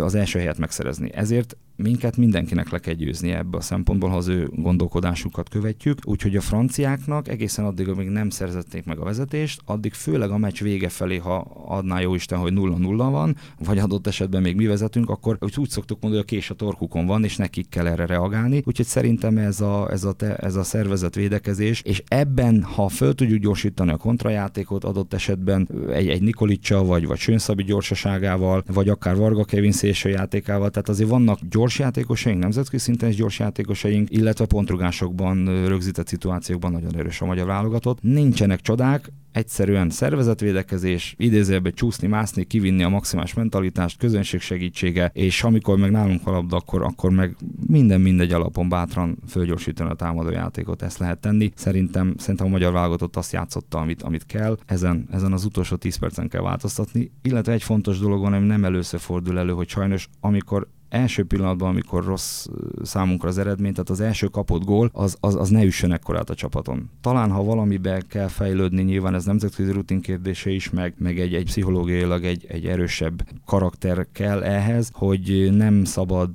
az 0.00 0.14
első 0.14 0.38
helyet 0.38 0.58
megszerezni. 0.58 1.10
Ezért 1.14 1.56
minket 1.82 2.16
mindenkinek 2.16 2.70
le 2.70 2.78
kell 2.78 2.94
győzni 2.94 3.30
ebbe 3.30 3.56
a 3.56 3.60
szempontból, 3.60 4.08
ha 4.08 4.16
az 4.16 4.28
ő 4.28 4.50
gondolkodásukat 4.54 5.48
követjük. 5.48 5.98
Úgyhogy 6.04 6.36
a 6.36 6.40
franciáknak 6.40 7.28
egészen 7.28 7.64
addig, 7.64 7.88
amíg 7.88 8.08
nem 8.08 8.30
szerzették 8.30 8.84
meg 8.84 8.98
a 8.98 9.04
vezetést, 9.04 9.60
addig 9.64 9.92
főleg 9.92 10.30
a 10.30 10.38
meccs 10.38 10.60
vége 10.62 10.88
felé, 10.88 11.16
ha 11.16 11.36
adná 11.66 12.00
jó 12.00 12.14
Isten, 12.14 12.38
hogy 12.38 12.52
0-0 12.52 12.94
van, 12.96 13.36
vagy 13.64 13.78
adott 13.78 14.06
esetben 14.06 14.42
még 14.42 14.56
mi 14.56 14.66
vezetünk, 14.66 15.10
akkor 15.10 15.36
úgy, 15.40 15.54
úgy 15.56 15.68
szoktuk 15.68 16.00
mondani, 16.00 16.22
hogy 16.22 16.32
a 16.32 16.36
kés 16.36 16.50
a 16.50 16.54
torkukon 16.54 17.06
van, 17.06 17.24
és 17.24 17.36
nekik 17.36 17.68
kell 17.68 17.86
erre 17.86 18.06
reagálni. 18.06 18.62
Úgyhogy 18.64 18.86
szerintem 18.86 19.38
ez 19.38 19.60
a, 19.60 19.90
ez 19.90 20.04
a, 20.04 20.12
te, 20.12 20.36
ez 20.36 20.56
a 20.56 20.62
szervezet 20.62 21.14
védekezés, 21.14 21.82
és 21.82 22.02
ebben, 22.08 22.62
ha 22.62 22.88
föl 22.88 23.14
tudjuk 23.14 23.40
gyorsítani 23.40 23.90
a 23.90 23.96
kontrajátékot, 23.96 24.84
adott 24.84 25.14
esetben 25.14 25.68
egy, 25.92 26.08
egy 26.08 26.22
Nikolicsa, 26.22 26.84
vagy, 26.84 27.06
vagy 27.06 27.18
Sönszabi 27.18 27.62
gyorsaságával, 27.62 28.64
vagy 28.66 28.88
akár 28.88 29.16
Varga 29.16 29.44
Kevin 29.44 29.72
szélső 29.72 30.08
játékával, 30.08 30.70
tehát 30.70 30.88
azért 30.88 31.08
vannak 31.08 31.38
gyors 31.50 31.71
gyors 31.72 31.84
játékosaink, 31.94 32.40
nemzetközi 32.40 32.82
szinten 32.82 33.08
is 33.08 33.16
gyors 33.16 33.38
játékosaink, 33.38 34.10
illetve 34.10 34.46
pontrugásokban, 34.46 35.66
rögzített 35.66 36.06
szituációkban 36.06 36.72
nagyon 36.72 36.96
erős 36.96 37.20
a 37.20 37.26
magyar 37.26 37.46
válogatott. 37.46 38.02
Nincsenek 38.02 38.60
csodák, 38.60 39.12
egyszerűen 39.32 39.90
szervezetvédekezés, 39.90 41.14
idézőjelbe 41.18 41.70
csúszni, 41.70 42.08
mászni, 42.08 42.44
kivinni 42.44 42.82
a 42.82 42.88
maximális 42.88 43.34
mentalitást, 43.34 43.98
közönség 43.98 44.40
segítsége, 44.40 45.10
és 45.14 45.42
amikor 45.42 45.78
meg 45.78 45.90
nálunk 45.90 46.26
a 46.26 46.30
labda, 46.30 46.56
akkor, 46.56 46.82
akkor 46.82 47.10
meg 47.10 47.36
minden 47.66 48.00
mindegy 48.00 48.32
alapon 48.32 48.68
bátran 48.68 49.18
fölgyorsítani 49.28 49.90
a 49.90 49.94
támadó 49.94 50.30
játékot, 50.30 50.82
ezt 50.82 50.98
lehet 50.98 51.18
tenni. 51.18 51.50
Szerintem, 51.54 52.14
szerintem 52.18 52.46
a 52.46 52.50
magyar 52.50 52.72
válogatott 52.72 53.16
azt 53.16 53.32
játszotta, 53.32 53.78
amit, 53.78 54.02
amit 54.02 54.26
kell. 54.26 54.58
Ezen, 54.66 55.06
ezen 55.10 55.32
az 55.32 55.44
utolsó 55.44 55.76
10 55.76 55.96
percen 55.96 56.28
kell 56.28 56.42
változtatni. 56.42 57.10
Illetve 57.22 57.52
egy 57.52 57.62
fontos 57.62 57.98
dolog 57.98 58.20
van, 58.20 58.32
ami 58.32 58.46
nem 58.46 58.64
először 58.64 59.00
fordul 59.00 59.38
elő, 59.38 59.52
hogy 59.52 59.68
sajnos 59.68 60.08
amikor 60.20 60.68
első 60.92 61.24
pillanatban, 61.24 61.68
amikor 61.68 62.04
rossz 62.04 62.46
számunkra 62.82 63.28
az 63.28 63.38
eredmény, 63.38 63.72
tehát 63.72 63.90
az 63.90 64.00
első 64.00 64.26
kapott 64.26 64.64
gól, 64.64 64.90
az, 64.92 65.16
az, 65.20 65.34
az 65.34 65.48
ne 65.48 65.64
üssön 65.64 65.92
ekkorát 65.92 66.30
a 66.30 66.34
csapaton. 66.34 66.90
Talán, 67.00 67.30
ha 67.30 67.44
valamibe 67.44 68.02
kell 68.08 68.28
fejlődni, 68.28 68.82
nyilván 68.82 69.14
ez 69.14 69.24
nemzetközi 69.24 69.72
rutin 69.72 70.00
kérdése 70.00 70.50
is, 70.50 70.70
meg, 70.70 70.94
meg 70.98 71.20
egy, 71.20 71.34
egy 71.34 71.44
pszichológiailag 71.44 72.24
egy, 72.24 72.46
egy 72.48 72.66
erősebb 72.66 73.26
karakter 73.46 74.06
kell 74.12 74.42
ehhez, 74.42 74.90
hogy 74.92 75.48
nem 75.56 75.84
szabad 75.84 76.30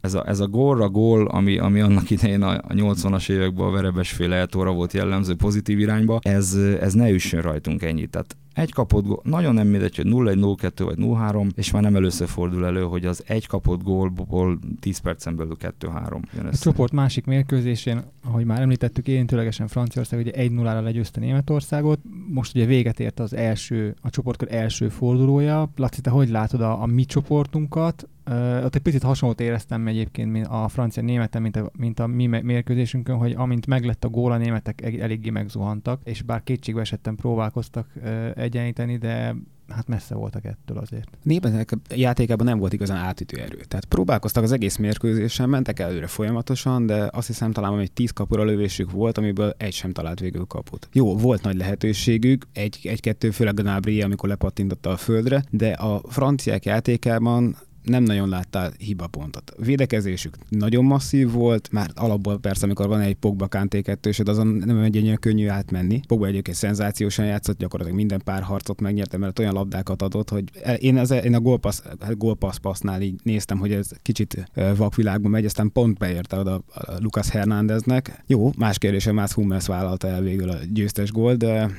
ez 0.00 0.14
a, 0.14 0.28
ez 0.28 0.40
a 0.40 0.46
gólra 0.46 0.88
gól, 0.88 1.26
ami, 1.26 1.58
ami 1.58 1.80
annak 1.80 2.10
idején 2.10 2.42
a, 2.42 2.50
a 2.50 2.72
80-as 2.72 3.30
években 3.30 3.66
a 3.66 3.70
verebesféle 3.70 4.36
eltóra 4.36 4.72
volt 4.72 4.92
jellemző 4.92 5.34
pozitív 5.34 5.78
irányba, 5.78 6.18
ez, 6.22 6.54
ez 6.80 6.92
ne 6.92 7.10
üssön 7.10 7.40
rajtunk 7.40 7.82
ennyit. 7.82 8.10
Tehát 8.10 8.36
egy 8.56 8.72
kapott 8.72 9.04
gól, 9.04 9.20
nagyon 9.24 9.54
nem 9.54 9.66
mindegy, 9.66 9.96
hogy 9.96 10.06
0-1, 10.06 10.10
0-2 10.10 10.82
vagy 10.84 10.96
0-3, 10.98 11.48
és 11.56 11.70
már 11.70 11.82
nem 11.82 11.96
először 11.96 12.28
fordul 12.28 12.66
elő, 12.66 12.82
hogy 12.82 13.04
az 13.04 13.22
egy 13.26 13.46
kapott 13.46 13.82
gólból 13.82 14.58
10 14.80 14.98
percen 14.98 15.36
belül 15.36 15.56
2-3 15.60 16.20
jön. 16.34 16.46
A 16.46 16.56
csoport 16.56 16.92
másik 16.92 17.24
mérkőzésén, 17.24 18.02
ahogy 18.24 18.44
már 18.44 18.60
említettük, 18.60 19.08
érintőlegesen 19.08 19.68
Franciaország 19.68 20.20
ugye 20.20 20.30
1-0-ra 20.34 20.82
legyőzte 20.82 21.20
Németországot. 21.20 22.00
Most 22.28 22.54
ugye 22.54 22.64
véget 22.64 23.00
ért 23.00 23.20
az 23.20 23.34
első, 23.34 23.94
a 24.00 24.10
csoportkör 24.10 24.48
első 24.50 24.88
fordulója. 24.88 25.70
Laci, 25.76 26.00
te 26.00 26.10
hogy 26.10 26.28
látod 26.28 26.60
a, 26.60 26.82
a 26.82 26.86
mi 26.86 27.04
csoportunkat? 27.04 28.08
Uh, 28.30 28.64
ott 28.64 28.74
egy 28.74 28.82
picit 28.82 29.02
hasonlót 29.02 29.40
éreztem 29.40 29.86
egyébként 29.86 30.46
a 30.46 30.68
francia 30.68 31.02
németen, 31.02 31.42
mint 31.42 31.56
a, 31.56 31.70
mint 31.78 31.98
a 32.00 32.06
mi 32.06 32.26
mérkőzésünkön, 32.26 33.16
hogy 33.16 33.32
amint 33.32 33.66
meglett 33.66 34.04
a 34.04 34.08
gól, 34.08 34.32
a 34.32 34.36
németek 34.36 34.82
eléggé 34.82 35.30
megzuhantak, 35.30 36.00
és 36.04 36.22
bár 36.22 36.42
kétségbe 36.42 36.80
esettem 36.80 37.14
próbálkoztak 37.14 37.88
uh, 37.96 38.30
egyenlíteni, 38.34 38.96
de 38.96 39.34
hát 39.68 39.88
messze 39.88 40.14
voltak 40.14 40.44
ettől 40.44 40.78
azért. 40.78 41.08
Németek 41.22 41.72
játékában 41.94 42.46
nem 42.46 42.58
volt 42.58 42.72
igazán 42.72 42.96
átütő 42.96 43.40
erő. 43.40 43.60
Tehát 43.68 43.84
próbálkoztak 43.84 44.42
az 44.42 44.52
egész 44.52 44.76
mérkőzésen, 44.76 45.48
mentek 45.48 45.78
előre 45.78 46.06
folyamatosan, 46.06 46.86
de 46.86 47.08
azt 47.12 47.26
hiszem 47.26 47.52
talán 47.52 47.72
hogy 47.72 47.92
tíz 47.92 48.10
kapura 48.10 48.44
lövésük 48.44 48.90
volt, 48.90 49.18
amiből 49.18 49.54
egy 49.58 49.72
sem 49.72 49.92
talált 49.92 50.20
végül 50.20 50.44
kaput. 50.44 50.88
Jó, 50.92 51.16
volt 51.16 51.42
nagy 51.42 51.56
lehetőségük, 51.56 52.46
egy, 52.52 52.78
egy-kettő, 52.82 53.30
a 53.38 53.52
Gnabry, 53.52 54.02
amikor 54.02 54.28
lepattintotta 54.28 54.90
a 54.90 54.96
földre, 54.96 55.44
de 55.50 55.70
a 55.70 56.00
franciák 56.08 56.64
játékában 56.64 57.56
nem 57.86 58.02
nagyon 58.02 58.28
láttál 58.28 58.72
hibapontot. 58.78 59.52
Védekezésük 59.58 60.36
nagyon 60.48 60.84
masszív 60.84 61.30
volt, 61.30 61.68
már 61.72 61.90
alapból 61.94 62.38
persze, 62.38 62.64
amikor 62.64 62.88
van 62.88 63.00
egy 63.00 63.14
Pogba 63.14 63.48
Kanté 63.48 63.80
kettősöd, 63.80 64.28
azon 64.28 64.46
nem 64.46 64.78
egy 64.78 64.96
ennyire 64.96 65.16
könnyű 65.16 65.48
átmenni. 65.48 66.00
Pogba 66.08 66.26
egyébként 66.26 66.56
szenzációsan 66.56 67.26
játszott, 67.26 67.58
gyakorlatilag 67.58 67.98
minden 67.98 68.20
pár 68.24 68.42
harcot 68.42 68.80
megnyerte, 68.80 69.18
mert 69.18 69.38
olyan 69.38 69.54
labdákat 69.54 70.02
adott, 70.02 70.30
hogy 70.30 70.44
én, 70.78 70.98
az, 70.98 71.10
én 71.10 71.34
a 71.34 71.40
gólpassz, 71.40 71.82
gólpassz 72.10 72.56
passznál 72.56 73.02
így 73.02 73.20
néztem, 73.22 73.58
hogy 73.58 73.72
ez 73.72 73.88
kicsit 74.02 74.50
vakvilágban 74.76 75.30
megy, 75.30 75.44
aztán 75.44 75.72
pont 75.72 75.98
beérte 75.98 76.36
oda 76.36 76.62
Lucas 76.98 77.28
Hernándeznek. 77.28 78.22
Jó, 78.26 78.50
más 78.58 78.78
kérdése, 78.78 79.12
más 79.12 79.32
Hummels 79.32 79.66
vállalta 79.66 80.08
el 80.08 80.20
végül 80.22 80.50
a 80.50 80.56
győztes 80.72 81.12
gól, 81.12 81.34
de 81.34 81.70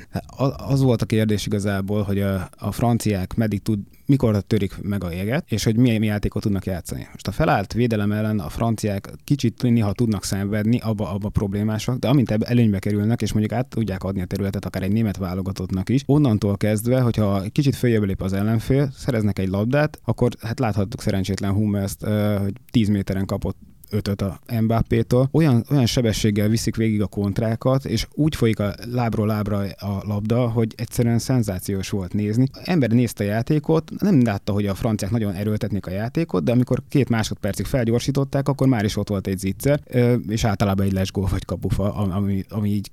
az 0.68 0.82
volt 0.82 1.02
a 1.02 1.06
kérdés 1.06 1.46
igazából, 1.46 2.02
hogy 2.02 2.20
a, 2.20 2.50
a 2.58 2.72
franciák 2.72 3.36
meddig 3.36 3.62
tud, 3.62 3.80
mikor 4.08 4.42
törik 4.42 4.82
meg 4.82 5.04
a 5.04 5.12
jeget, 5.12 5.52
és 5.52 5.64
hogy 5.64 5.78
milyen 5.78 6.04
játékot 6.04 6.42
tudnak 6.42 6.66
játszani. 6.66 7.08
Most 7.12 7.28
a 7.28 7.32
felállt 7.32 7.74
védelem 7.74 8.12
ellen 8.12 8.40
a 8.40 8.50
franciák 8.50 9.10
kicsit 9.24 9.62
néha 9.62 9.92
tudnak 9.92 10.24
szenvedni, 10.24 10.80
abba, 10.80 11.12
abba 11.12 11.30
problémások, 11.30 11.98
de 11.98 12.08
amint 12.08 12.32
előnybe 12.32 12.80
kerülnek, 12.80 13.22
és 13.22 13.32
mondjuk 13.32 13.54
át 13.54 13.68
tudják 13.68 14.04
adni 14.04 14.22
a 14.22 14.26
területet 14.26 14.66
akár 14.66 14.84
egy 14.84 14.92
német 14.92 15.18
válogatottnak 15.18 15.90
is, 15.90 16.04
onnantól 16.06 16.58
kezdve, 16.58 17.00
hogyha 17.00 17.44
kicsit 17.52 17.76
följebb 17.76 18.04
lép 18.04 18.22
az 18.22 18.34
ellenfél, 18.34 18.92
szereznek 18.96 19.40
egy 19.40 19.50
labdát, 19.50 20.00
akkor 20.04 20.32
hát 20.42 20.60
láthattuk 20.60 21.02
szerencsétlen 21.02 21.54
Hummels, 21.54 21.96
hogy 22.42 22.54
10 22.72 22.90
méteren 22.90 23.26
kapott 23.26 23.58
ötöt 23.90 24.22
a 24.22 24.40
Mbappé-tól. 24.62 25.30
Olyan, 25.32 25.66
olyan 25.72 25.86
sebességgel 25.86 26.48
viszik 26.48 26.76
végig 26.76 27.02
a 27.02 27.08
kontrákat, 27.08 27.86
és 27.86 28.08
úgy 28.14 28.36
folyik 28.36 28.60
a 28.60 28.74
lábról 28.92 29.28
lábra 29.28 29.58
a 29.78 30.02
labda, 30.08 30.48
hogy 30.50 30.74
egyszerűen 30.76 31.20
szenzációs 31.20 31.90
volt 31.90 32.14
nézni. 32.14 32.48
A 32.54 32.60
ember 32.64 32.90
nézte 32.90 33.24
a 33.24 33.28
játékot, 33.28 33.92
nem 34.00 34.24
látta, 34.24 34.54
hogy 34.54 34.66
a 34.66 34.76
franciák 34.76 35.12
nagyon 35.12 35.34
erőltetnék 35.34 35.86
a 35.86 35.92
játékot, 35.92 36.44
de 36.44 36.52
amikor 36.52 36.82
két 36.90 37.10
másodpercig 37.10 37.66
felgyorsították, 37.66 38.48
akkor 38.48 38.68
már 38.68 38.86
is 38.86 38.98
ott 38.98 39.10
volt 39.10 39.28
egy 39.28 39.38
zicser, 39.38 39.82
és 40.28 40.44
általában 40.44 40.86
egy 40.86 40.92
lesgól 40.92 41.28
vagy 41.32 41.46
kapufa, 41.46 41.94
ami, 41.94 42.44
ami 42.50 42.70
így, 42.70 42.92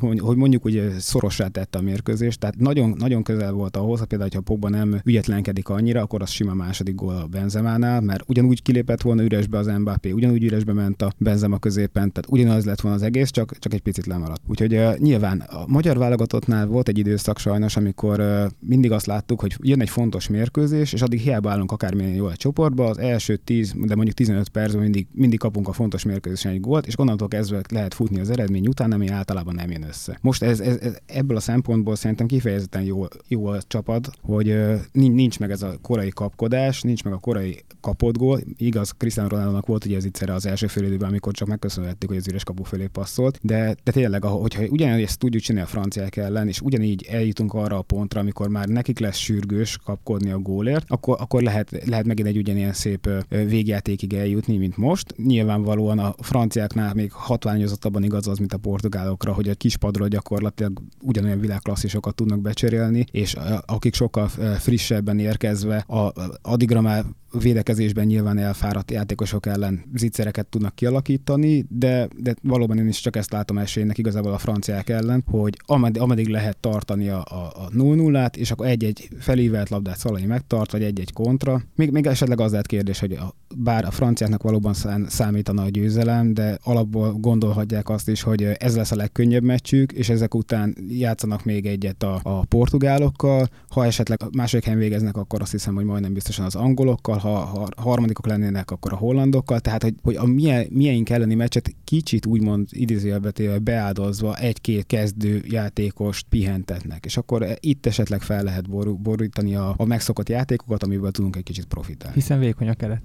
hogy 0.00 0.36
mondjuk 0.36 0.64
ugye 0.64 0.90
szorossá 0.98 1.46
tette 1.48 1.78
a 1.78 1.82
mérkőzést, 1.82 2.40
tehát 2.40 2.56
nagyon, 2.58 2.94
nagyon 2.98 3.22
közel 3.22 3.52
volt 3.52 3.76
ahhoz, 3.76 3.98
hogy 3.98 4.08
például, 4.08 4.30
ha 4.34 4.40
Pogba 4.40 4.68
nem 4.68 5.00
ügyetlenkedik 5.04 5.68
annyira, 5.68 6.00
akkor 6.00 6.22
az 6.22 6.30
sima 6.30 6.54
második 6.54 6.94
gól 6.94 7.14
a 7.16 7.26
Benzemánál, 7.26 8.00
mert 8.00 8.22
ugyanúgy 8.26 8.62
kilépett 8.62 9.02
volna 9.02 9.22
üresbe 9.22 9.58
az 9.58 9.66
Mbappé, 9.66 10.10
ugyan 10.10 10.25
ugyanúgy 10.26 10.44
üresbe 10.44 10.72
ment 10.72 11.02
a 11.02 11.12
Benzema 11.18 11.58
középen, 11.58 12.12
tehát 12.12 12.30
ugyanaz 12.30 12.64
lett 12.64 12.80
volna 12.80 12.96
az 12.96 13.02
egész, 13.02 13.30
csak, 13.30 13.58
csak 13.58 13.74
egy 13.74 13.80
picit 13.80 14.06
lemaradt. 14.06 14.42
Úgyhogy 14.46 14.74
uh, 14.74 14.96
nyilván 14.96 15.40
a 15.40 15.64
magyar 15.66 15.98
válogatottnál 15.98 16.66
volt 16.66 16.88
egy 16.88 16.98
időszak 16.98 17.38
sajnos, 17.38 17.76
amikor 17.76 18.20
uh, 18.20 18.44
mindig 18.60 18.92
azt 18.92 19.06
láttuk, 19.06 19.40
hogy 19.40 19.56
jön 19.62 19.80
egy 19.80 19.88
fontos 19.88 20.28
mérkőzés, 20.28 20.92
és 20.92 21.02
addig 21.02 21.20
hiába 21.20 21.50
állunk 21.50 21.72
akármilyen 21.72 22.14
jól 22.14 22.30
egy 22.30 22.36
csoportba, 22.36 22.84
az 22.88 22.98
első 22.98 23.36
10, 23.36 23.74
de 23.76 23.94
mondjuk 23.94 24.16
15 24.16 24.48
percben 24.48 24.82
mindig, 24.82 25.06
mindig 25.12 25.38
kapunk 25.38 25.68
a 25.68 25.72
fontos 25.72 26.04
mérkőzésen 26.04 26.52
egy 26.52 26.60
gólt, 26.60 26.86
és 26.86 26.98
onnantól 26.98 27.28
kezdve 27.28 27.60
lehet 27.68 27.94
futni 27.94 28.20
az 28.20 28.30
eredmény 28.30 28.66
után, 28.66 28.92
ami 28.92 29.08
általában 29.08 29.54
nem 29.54 29.70
jön 29.70 29.82
össze. 29.88 30.18
Most 30.20 30.42
ez, 30.42 30.60
ez, 30.60 30.76
ez 30.76 30.96
ebből 31.06 31.36
a 31.36 31.40
szempontból 31.40 31.96
szerintem 31.96 32.26
kifejezetten 32.26 32.82
jó, 32.82 33.04
jó 33.28 33.46
a 33.46 33.62
csapat, 33.62 34.10
hogy 34.22 34.48
uh, 34.48 34.74
nincs 34.92 35.38
meg 35.38 35.50
ez 35.50 35.62
a 35.62 35.74
korai 35.82 36.10
kapkodás, 36.10 36.82
nincs 36.82 37.04
meg 37.04 37.12
a 37.12 37.18
korai 37.18 37.64
kapott 37.80 38.16
gól. 38.16 38.40
Igaz, 38.56 38.90
Cristiano 38.90 39.28
ronaldo 39.28 39.60
volt 39.66 39.84
ugye 39.84 39.96
ez 39.96 40.04
itt 40.04 40.15
az 40.22 40.46
első 40.46 40.66
fél 40.66 40.84
időben, 40.84 41.08
amikor 41.08 41.32
csak 41.32 41.48
megköszönhettük, 41.48 42.08
hogy 42.08 42.18
az 42.18 42.28
üres 42.28 42.44
kapu 42.44 42.62
fölé 42.62 42.86
passzolt, 42.86 43.38
de, 43.42 43.76
de 43.84 43.92
tényleg, 43.92 44.24
hogyha 44.24 44.62
ugyanígy 44.68 45.02
ezt 45.02 45.18
tudjuk 45.18 45.42
csinálni 45.42 45.68
a 45.68 45.70
franciák 45.70 46.16
ellen, 46.16 46.48
és 46.48 46.60
ugyanígy 46.60 47.06
eljutunk 47.10 47.54
arra 47.54 47.78
a 47.78 47.82
pontra, 47.82 48.20
amikor 48.20 48.48
már 48.48 48.68
nekik 48.68 48.98
lesz 48.98 49.16
sürgős 49.16 49.78
kapkodni 49.84 50.30
a 50.30 50.38
gólért, 50.38 50.84
akkor, 50.88 51.16
akkor 51.20 51.42
lehet, 51.42 51.86
lehet 51.86 52.06
megint 52.06 52.28
egy 52.28 52.36
ugyanilyen 52.36 52.72
szép 52.72 53.08
végjátékig 53.28 54.12
eljutni, 54.14 54.56
mint 54.56 54.76
most. 54.76 55.16
Nyilvánvalóan 55.16 55.98
a 55.98 56.14
franciáknál 56.18 56.94
még 56.94 57.12
hatványozottabban 57.12 58.02
igaz 58.02 58.28
az, 58.28 58.38
mint 58.38 58.52
a 58.52 58.58
portugálokra, 58.58 59.32
hogy 59.32 59.48
a 59.48 59.54
kispadról 59.54 60.08
gyakorlatilag 60.08 60.82
ugyanolyan 61.02 61.40
világklasszisokat 61.40 62.14
tudnak 62.14 62.40
becserélni, 62.40 63.04
és 63.10 63.36
akik 63.66 63.94
sokkal 63.94 64.28
frissebben 64.58 65.18
érkezve, 65.18 65.76
a, 65.76 66.12
addigra 66.42 66.80
már 66.80 67.04
védekezésben 67.32 68.06
nyilván 68.06 68.38
elfáradt 68.38 68.90
játékosok 68.90 69.46
ellen 69.46 69.84
zicsereket 69.94 70.46
tudnak 70.46 70.74
kialakítani, 70.74 71.66
de, 71.68 72.08
de 72.16 72.34
valóban 72.42 72.78
én 72.78 72.88
is 72.88 73.00
csak 73.00 73.16
ezt 73.16 73.32
látom 73.32 73.58
esélynek 73.58 73.98
igazából 73.98 74.32
a 74.32 74.38
franciák 74.38 74.88
ellen, 74.88 75.24
hogy 75.30 75.56
ameddig, 75.66 76.02
ameddig 76.02 76.28
lehet 76.28 76.56
tartani 76.56 77.08
a, 77.08 77.20
a 77.20 77.68
0-0-át, 77.68 78.36
és 78.36 78.50
akkor 78.50 78.66
egy-egy 78.66 79.08
felívelt 79.18 79.68
labdát 79.68 79.98
Szalai 79.98 80.24
megtart, 80.26 80.72
vagy 80.72 80.82
egy-egy 80.82 81.12
kontra. 81.12 81.62
Még, 81.74 81.90
még 81.90 82.06
esetleg 82.06 82.40
az 82.40 82.50
lehet 82.50 82.66
kérdés, 82.66 82.98
hogy 82.98 83.12
a, 83.12 83.34
bár 83.56 83.84
a 83.84 83.90
franciáknak 83.90 84.42
valóban 84.42 84.74
számítana 85.06 85.62
a 85.62 85.68
győzelem, 85.68 86.34
de 86.34 86.58
alapból 86.62 87.12
gondolhatják 87.12 87.88
azt 87.88 88.08
is, 88.08 88.22
hogy 88.22 88.42
ez 88.42 88.76
lesz 88.76 88.90
a 88.90 88.96
legkönnyebb 88.96 89.42
meccsük, 89.42 89.92
és 89.92 90.08
ezek 90.08 90.34
után 90.34 90.76
játszanak 90.88 91.44
még 91.44 91.66
egyet 91.66 92.02
a, 92.02 92.20
a 92.22 92.44
portugálokkal. 92.44 93.48
Ha 93.68 93.84
esetleg 93.84 94.20
második 94.32 94.64
helyen 94.64 94.80
végeznek, 94.80 95.16
akkor 95.16 95.40
azt 95.40 95.50
hiszem, 95.50 95.74
hogy 95.74 95.84
majdnem 95.84 96.12
biztosan 96.12 96.44
az 96.44 96.54
angolokkal, 96.54 97.15
ha, 97.18 97.38
ha 97.38 97.68
harmadikok 97.76 98.26
lennének, 98.26 98.70
akkor 98.70 98.92
a 98.92 98.96
hollandokkal. 98.96 99.60
Tehát, 99.60 99.82
hogy, 99.82 99.94
hogy 100.02 100.16
a 100.16 100.26
milyen, 100.26 100.66
milyen 100.70 101.04
elleni 101.08 101.34
meccset 101.34 101.74
kicsit 101.84 102.26
úgymond 102.26 102.68
idézőjelbetével 102.70 103.58
beáldozva 103.58 104.36
egy-két 104.36 104.86
kezdő 104.86 105.44
játékost 105.48 106.26
pihentetnek. 106.28 107.04
És 107.04 107.16
akkor 107.16 107.46
itt 107.60 107.86
esetleg 107.86 108.22
fel 108.22 108.42
lehet 108.42 108.68
borítani 109.02 109.54
a, 109.54 109.74
a 109.76 109.84
megszokott 109.84 110.28
játékokat, 110.28 110.82
amiből 110.82 111.10
tudunk 111.10 111.36
egy 111.36 111.42
kicsit 111.42 111.64
profitálni. 111.64 112.14
Hiszen 112.14 112.38
vékony 112.38 112.68
a 112.68 112.74
keret. 112.74 113.02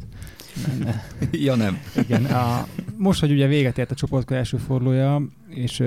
ja 1.32 1.56
nem. 1.56 1.78
Igen, 1.98 2.26
a, 2.26 2.68
most, 2.98 3.20
hogy 3.20 3.32
ugye 3.32 3.48
véget 3.48 3.78
ért 3.78 3.92
a 3.92 3.96
csoportkör 3.96 4.38
első 4.38 4.58
fordulója, 4.58 5.22
és 5.54 5.78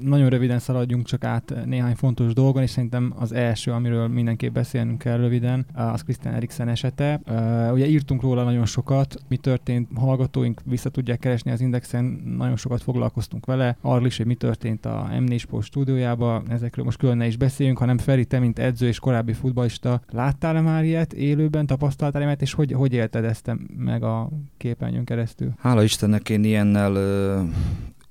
nagyon 0.00 0.28
röviden 0.28 0.58
szaladjunk 0.58 1.06
csak 1.06 1.24
át 1.24 1.54
néhány 1.64 1.94
fontos 1.94 2.32
dolgon, 2.32 2.62
és 2.62 2.70
szerintem 2.70 3.14
az 3.18 3.32
első, 3.32 3.72
amiről 3.72 4.08
mindenképp 4.08 4.52
beszélnünk 4.52 4.98
kell 4.98 5.16
röviden, 5.16 5.66
az 5.74 6.02
Christian 6.02 6.34
Eriksen 6.34 6.68
esete. 6.68 7.20
Ö, 7.24 7.70
ugye 7.70 7.86
írtunk 7.86 8.22
róla 8.22 8.44
nagyon 8.44 8.66
sokat, 8.66 9.16
mi 9.28 9.36
történt, 9.36 9.88
hallgatóink 9.94 10.60
vissza 10.64 10.88
tudják 10.88 11.18
keresni 11.18 11.50
az 11.50 11.60
Indexen, 11.60 12.04
nagyon 12.36 12.56
sokat 12.56 12.82
foglalkoztunk 12.82 13.46
vele, 13.46 13.76
arról 13.80 14.06
is, 14.06 14.16
hogy 14.16 14.26
mi 14.26 14.34
történt 14.34 14.86
a 14.86 15.08
M4 15.12 15.38
Sport 15.38 15.66
stúdiójában, 15.66 16.50
ezekről 16.50 16.84
most 16.84 16.98
külön 16.98 17.16
ne 17.16 17.26
is 17.26 17.36
beszéljünk, 17.36 17.78
hanem 17.78 17.98
Feri, 17.98 18.24
te, 18.24 18.38
mint 18.38 18.58
edző 18.58 18.86
és 18.86 18.98
korábbi 18.98 19.32
futballista, 19.32 20.00
láttál-e 20.10 20.60
már 20.60 20.84
ilyet 20.84 21.12
élőben, 21.12 21.66
tapasztaltál-e 21.66 22.24
ilyet, 22.24 22.42
és 22.42 22.52
hogy, 22.52 22.72
hogy 22.72 22.92
élted 22.92 23.24
ezt 23.24 23.56
meg 23.76 24.02
a 24.02 24.30
képernyőn 24.56 25.04
keresztül? 25.04 25.52
Hála 25.58 25.82
Istennek 25.82 26.28
én 26.28 26.44
ilyennel 26.44 26.92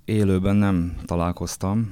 élőben 0.06 0.56
nem 0.56 0.96
találkoztam. 1.06 1.92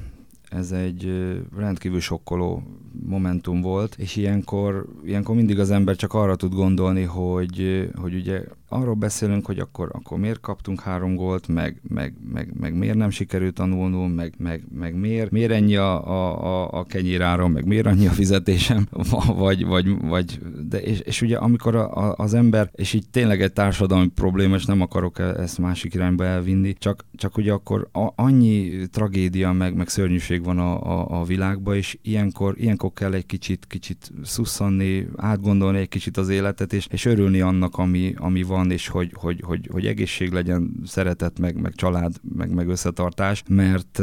Ez 0.56 0.72
egy 0.72 1.32
rendkívül 1.58 2.00
sokkoló 2.00 2.64
momentum 3.06 3.62
volt, 3.62 3.96
és 3.98 4.16
ilyenkor, 4.16 4.86
ilyenkor 5.06 5.36
mindig 5.36 5.60
az 5.60 5.72
ember 5.72 5.96
csak 5.96 6.14
arra 6.14 6.36
tud 6.36 6.54
gondolni, 6.54 7.04
hogy, 7.04 7.90
hogy 7.96 8.14
ugye 8.14 8.44
arról 8.74 8.94
beszélünk, 8.94 9.46
hogy 9.46 9.60
akkor, 9.60 9.90
akkor 9.92 10.18
miért 10.18 10.40
kaptunk 10.40 10.82
három 10.82 11.16
gólt, 11.16 11.48
meg, 11.48 11.82
meg, 11.88 12.14
meg, 12.34 12.54
meg 12.60 12.78
miért 12.78 12.96
nem 12.96 13.10
sikerült 13.10 13.54
tanulnunk, 13.54 14.16
meg, 14.16 14.34
meg, 14.38 14.64
meg 14.78 14.96
miért, 14.96 15.32
miért 15.32 15.52
ennyi 15.52 15.76
a, 15.76 16.08
a, 16.08 16.80
a 16.80 16.84
kenyéráron, 16.84 17.52
meg 17.52 17.66
miért 17.66 17.86
annyi 17.86 18.08
a 18.08 18.12
fizetésem, 18.12 18.88
vagy, 19.36 19.66
vagy, 19.66 20.02
vagy 20.02 20.40
de 20.70 20.82
és, 20.82 21.00
és 21.00 21.22
ugye 21.22 21.38
amikor 21.38 21.76
a, 21.76 21.96
a, 21.96 22.16
az 22.18 22.34
ember, 22.34 22.70
és 22.76 22.94
így 22.94 23.10
tényleg 23.12 23.42
egy 23.42 23.54
társadalmi 23.54 24.08
probléma, 24.08 24.56
és 24.56 24.66
nem 24.66 24.82
akarok 24.82 25.20
e, 25.20 25.24
ezt 25.24 25.58
másik 25.58 25.94
irányba 25.94 26.26
elvinni, 26.26 26.74
csak, 26.74 27.06
csak 27.16 27.38
ugye 27.38 27.52
akkor 27.52 27.88
a, 27.92 28.08
annyi 28.16 28.88
tragédia, 28.92 29.52
meg, 29.52 29.76
meg 29.76 29.90
szörnyűség 29.90 30.43
van 30.44 30.60
a, 30.60 31.00
a, 31.00 31.22
a 31.22 31.24
világban, 31.24 31.76
és 31.76 31.98
ilyenkor, 32.02 32.54
ilyenkor 32.58 32.92
kell 32.94 33.14
egy 33.14 33.26
kicsit, 33.26 33.66
kicsit 33.68 34.12
szusszanni, 34.24 35.08
átgondolni 35.16 35.78
egy 35.78 35.90
kicsit 35.90 36.18
az 36.18 36.30
életet, 36.30 36.74
és, 36.74 36.88
és 36.92 37.06
örülni 37.06 37.42
annak, 37.42 37.78
ami, 37.78 38.14
ami 38.18 38.44
van, 38.44 38.72
és 38.72 38.88
hogy, 38.88 39.12
hogy, 39.14 39.42
hogy, 39.46 39.70
hogy 39.72 39.86
egészség 39.86 40.32
legyen, 40.32 40.74
szeretet, 40.86 41.40
meg, 41.40 41.62
meg 41.62 41.76
család, 41.76 42.16
meg, 42.36 42.54
meg 42.54 42.68
összetartás, 42.68 43.44
mert, 43.48 44.00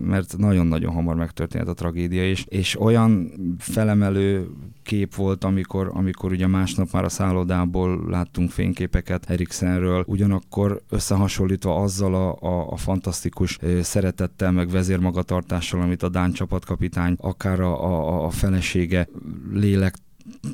mert 0.00 0.36
nagyon-nagyon 0.36 0.92
hamar 0.92 1.14
megtörténhet 1.16 1.68
a 1.68 1.74
tragédia, 1.74 2.28
és, 2.28 2.44
és 2.48 2.80
olyan 2.80 3.32
felemelő 3.58 4.48
kép 4.84 5.14
volt, 5.14 5.44
amikor, 5.44 5.90
amikor 5.94 6.32
ugye 6.32 6.46
másnap 6.46 6.92
már 6.92 7.04
a 7.04 7.08
szállodából 7.08 8.04
láttunk 8.08 8.50
fényképeket 8.50 9.30
Eriksenről, 9.30 10.04
ugyanakkor 10.06 10.82
összehasonlítva 10.88 11.76
azzal 11.76 12.14
a, 12.14 12.36
a, 12.40 12.70
a 12.70 12.76
fantasztikus 12.76 13.58
szeretettel, 13.82 14.52
meg 14.52 14.70
vezérmagatartással, 14.70 15.80
amit 15.80 16.02
a 16.02 16.08
Dán 16.08 16.32
csapatkapitány, 16.32 17.16
akár 17.20 17.60
a, 17.60 17.84
a, 17.84 18.24
a 18.24 18.30
felesége 18.30 19.08
lélek 19.52 19.94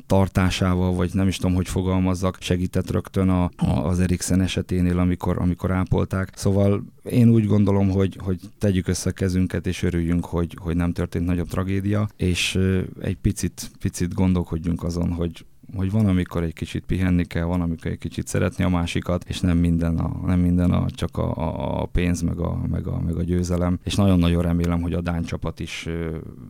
tartásával, 0.05 0.93
vagy 0.93 1.09
nem 1.13 1.27
is 1.27 1.37
tudom, 1.37 1.55
hogy 1.55 1.67
fogalmazzak, 1.67 2.37
segített 2.39 2.91
rögtön 2.91 3.29
a, 3.29 3.43
a, 3.43 3.69
az 3.87 3.99
Eriksen 3.99 4.41
eseténél, 4.41 4.99
amikor, 4.99 5.37
amikor 5.39 5.71
ápolták. 5.71 6.31
Szóval 6.35 6.83
én 7.03 7.29
úgy 7.29 7.45
gondolom, 7.45 7.89
hogy, 7.89 8.17
hogy 8.19 8.39
tegyük 8.57 8.87
össze 8.87 9.09
a 9.09 9.13
kezünket, 9.13 9.67
és 9.67 9.83
örüljünk, 9.83 10.25
hogy, 10.25 10.57
hogy 10.61 10.75
nem 10.75 10.93
történt 10.93 11.25
nagyobb 11.25 11.47
tragédia, 11.47 12.09
és 12.15 12.59
egy 13.01 13.17
picit, 13.17 13.71
picit 13.79 14.13
gondolkodjunk 14.13 14.83
azon, 14.83 15.11
hogy 15.11 15.45
hogy 15.75 15.91
van, 15.91 16.05
amikor 16.05 16.43
egy 16.43 16.53
kicsit 16.53 16.85
pihenni 16.85 17.25
kell, 17.25 17.43
van, 17.43 17.61
amikor 17.61 17.91
egy 17.91 17.97
kicsit 17.97 18.27
szeretni 18.27 18.63
a 18.63 18.69
másikat, 18.69 19.23
és 19.27 19.39
nem 19.39 19.57
minden, 19.57 19.97
a, 19.97 20.25
nem 20.25 20.39
minden 20.39 20.71
a, 20.71 20.89
csak 20.89 21.17
a, 21.17 21.81
a 21.81 21.85
pénz, 21.85 22.21
meg 22.21 22.39
a, 22.39 22.61
meg, 22.69 22.87
a, 22.87 22.99
meg 22.99 23.15
a 23.15 23.23
győzelem. 23.23 23.79
És 23.83 23.95
nagyon-nagyon 23.95 24.41
remélem, 24.41 24.81
hogy 24.81 24.93
a 24.93 25.01
Dán 25.01 25.23
csapat 25.23 25.59
is 25.59 25.87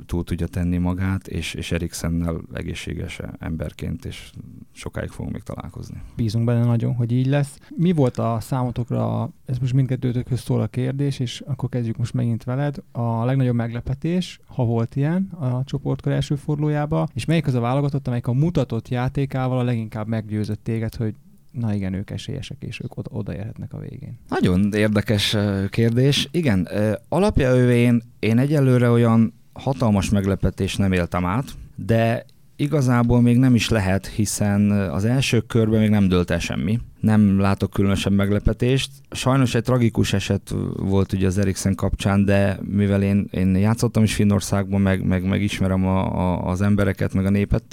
túl 0.05 0.23
tudja 0.23 0.47
tenni 0.47 0.77
magát, 0.77 1.27
és, 1.27 1.53
és 1.53 1.71
Eriksennel 1.71 2.41
egészséges 2.53 3.19
emberként, 3.39 4.05
és 4.05 4.31
sokáig 4.71 5.10
fogunk 5.10 5.34
még 5.34 5.43
találkozni. 5.43 6.01
Bízunk 6.15 6.45
benne 6.45 6.65
nagyon, 6.65 6.93
hogy 6.93 7.12
így 7.12 7.27
lesz. 7.27 7.57
Mi 7.75 7.91
volt 7.91 8.17
a 8.17 8.38
számotokra, 8.39 9.29
ez 9.45 9.57
most 9.57 9.73
mindkettőtökhöz 9.73 10.39
szól 10.39 10.62
a 10.62 10.67
kérdés, 10.67 11.19
és 11.19 11.43
akkor 11.47 11.69
kezdjük 11.69 11.97
most 11.97 12.13
megint 12.13 12.43
veled. 12.43 12.75
A 12.91 13.25
legnagyobb 13.25 13.55
meglepetés, 13.55 14.39
ha 14.45 14.65
volt 14.65 14.95
ilyen 14.95 15.29
a 15.39 15.63
csoportkör 15.63 16.13
első 16.13 16.36
fordulójába, 16.36 17.07
és 17.13 17.25
melyik 17.25 17.47
az 17.47 17.53
a 17.53 17.60
válogatott, 17.60 18.07
amelyik 18.07 18.27
a 18.27 18.34
mutatott 18.34 18.88
játékával 19.12 19.60
a 19.60 19.63
leginkább 19.63 20.08
meggyőzött 20.08 20.63
téged, 20.63 20.95
hogy 20.95 21.13
na 21.52 21.74
igen, 21.74 21.93
ők 21.93 22.10
esélyesek, 22.10 22.58
és 22.60 22.80
ők 22.84 22.97
oda, 22.97 23.10
odaérhetnek 23.13 23.74
a 23.74 23.78
végén. 23.78 24.19
Nagyon 24.30 24.74
érdekes 24.74 25.38
kérdés. 25.69 26.28
Igen, 26.32 26.67
alapjávén 27.10 28.02
én 28.19 28.38
egyelőre 28.38 28.89
olyan 28.89 29.34
hatalmas 29.54 30.10
meglepetés 30.10 30.76
nem 30.76 30.91
éltem 30.91 31.26
át, 31.26 31.45
de 31.76 32.26
igazából 32.56 33.21
még 33.21 33.38
nem 33.38 33.56
is 33.56 33.69
lehet, 33.69 34.08
hiszen 34.08 34.71
az 34.71 35.06
első 35.06 35.39
körben 35.39 35.80
még 35.80 35.89
nem 35.89 36.08
dölt 36.08 36.32
el 36.32 36.39
semmi. 36.39 36.80
Nem 37.00 37.39
látok 37.39 37.69
különösebb 37.69 38.13
meglepetést. 38.13 38.91
Sajnos 39.10 39.56
egy 39.56 39.63
tragikus 39.63 40.13
eset 40.13 40.54
volt 40.76 41.13
ugye 41.13 41.28
az 41.28 41.38
Eriksen 41.38 41.76
kapcsán, 41.76 42.26
de 42.26 42.60
mivel 42.62 43.04
én, 43.04 43.28
én 43.32 43.56
játszottam 43.56 44.04
is 44.04 44.15
Finnországban, 44.15 44.82
meg, 44.82 45.06
meg, 45.06 45.24
meg 45.28 45.41
ismerem 45.41 45.86
a, 45.86 46.19
a, 46.19 46.50
az 46.50 46.62
embereket, 46.62 47.13
meg 47.13 47.26
a 47.26 47.30
népet, 47.30 47.63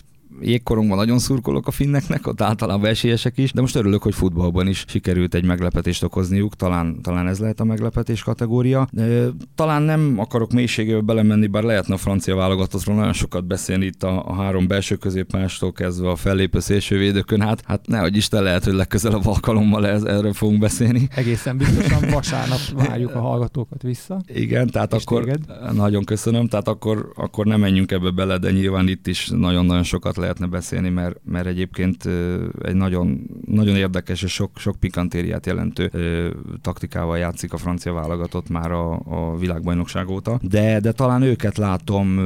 jégkorongban 0.40 0.96
nagyon 0.96 1.18
szurkolok 1.18 1.66
a 1.66 1.70
finneknek, 1.70 2.26
ott 2.26 2.40
általában 2.40 2.90
esélyesek 2.90 3.38
is, 3.38 3.52
de 3.52 3.60
most 3.60 3.76
örülök, 3.76 4.02
hogy 4.02 4.14
futballban 4.14 4.66
is 4.66 4.84
sikerült 4.88 5.34
egy 5.34 5.44
meglepetést 5.44 6.02
okozniuk, 6.02 6.56
talán, 6.56 7.02
talán 7.02 7.28
ez 7.28 7.38
lehet 7.38 7.60
a 7.60 7.64
meglepetés 7.64 8.22
kategória. 8.22 8.88
Talán 9.54 9.82
nem 9.82 10.14
akarok 10.18 10.52
mélységébe 10.52 11.00
belemenni, 11.00 11.46
bár 11.46 11.62
lehetne 11.62 11.94
a 11.94 11.96
francia 11.96 12.36
válogatottról 12.36 12.96
nagyon 12.96 13.12
sokat 13.12 13.46
beszélni 13.46 13.84
itt 13.84 14.02
a, 14.02 14.24
a 14.26 14.34
három 14.34 14.66
belső 14.66 14.96
középpástól 14.96 15.72
kezdve 15.72 16.10
a 16.10 16.16
fellépő 16.16 16.60
szélsővédőkön, 16.60 17.40
hát, 17.40 17.62
hát 17.66 17.86
nehogy 17.86 18.16
Isten 18.16 18.42
lehet, 18.42 18.64
hogy 18.64 18.74
legközelebb 18.74 19.26
alkalommal 19.26 19.86
ez, 19.86 20.02
erről 20.02 20.32
fogunk 20.32 20.58
beszélni. 20.58 21.08
Egészen 21.14 21.56
biztosan 21.56 22.10
vasárnap 22.14 22.58
várjuk 22.74 23.14
a 23.14 23.20
hallgatókat 23.20 23.82
vissza. 23.82 24.20
Igen, 24.26 24.66
tehát 24.66 24.92
akkor 24.92 25.24
téged. 25.24 25.40
nagyon 25.72 26.04
köszönöm, 26.04 26.48
tehát 26.48 26.68
akkor, 26.68 27.12
akkor 27.14 27.46
nem 27.46 27.60
menjünk 27.60 27.90
ebbe 27.92 28.10
bele, 28.10 28.38
de 28.38 28.50
nyilván 28.50 28.88
itt 28.88 29.06
is 29.06 29.28
nagyon-nagyon 29.28 29.82
sokat 29.82 30.16
lehet 30.16 30.27
lehetne 30.28 30.56
beszélni, 30.56 30.88
mert, 30.88 31.20
mert 31.24 31.46
egyébként 31.46 32.04
egy 32.62 32.74
nagyon, 32.74 33.20
nagyon 33.46 33.76
érdekes 33.76 34.22
és 34.22 34.32
sok, 34.32 34.58
sok 34.58 34.76
pikantériát 34.76 35.46
jelentő 35.46 35.90
taktikával 36.62 37.18
játszik 37.18 37.52
a 37.52 37.56
francia 37.56 37.92
válogatott 37.92 38.48
már 38.48 38.70
a, 38.70 39.00
a 39.04 39.36
világbajnokság 39.36 40.08
óta, 40.08 40.38
de, 40.42 40.80
de 40.80 40.92
talán 40.92 41.22
őket 41.22 41.56
látom 41.56 42.18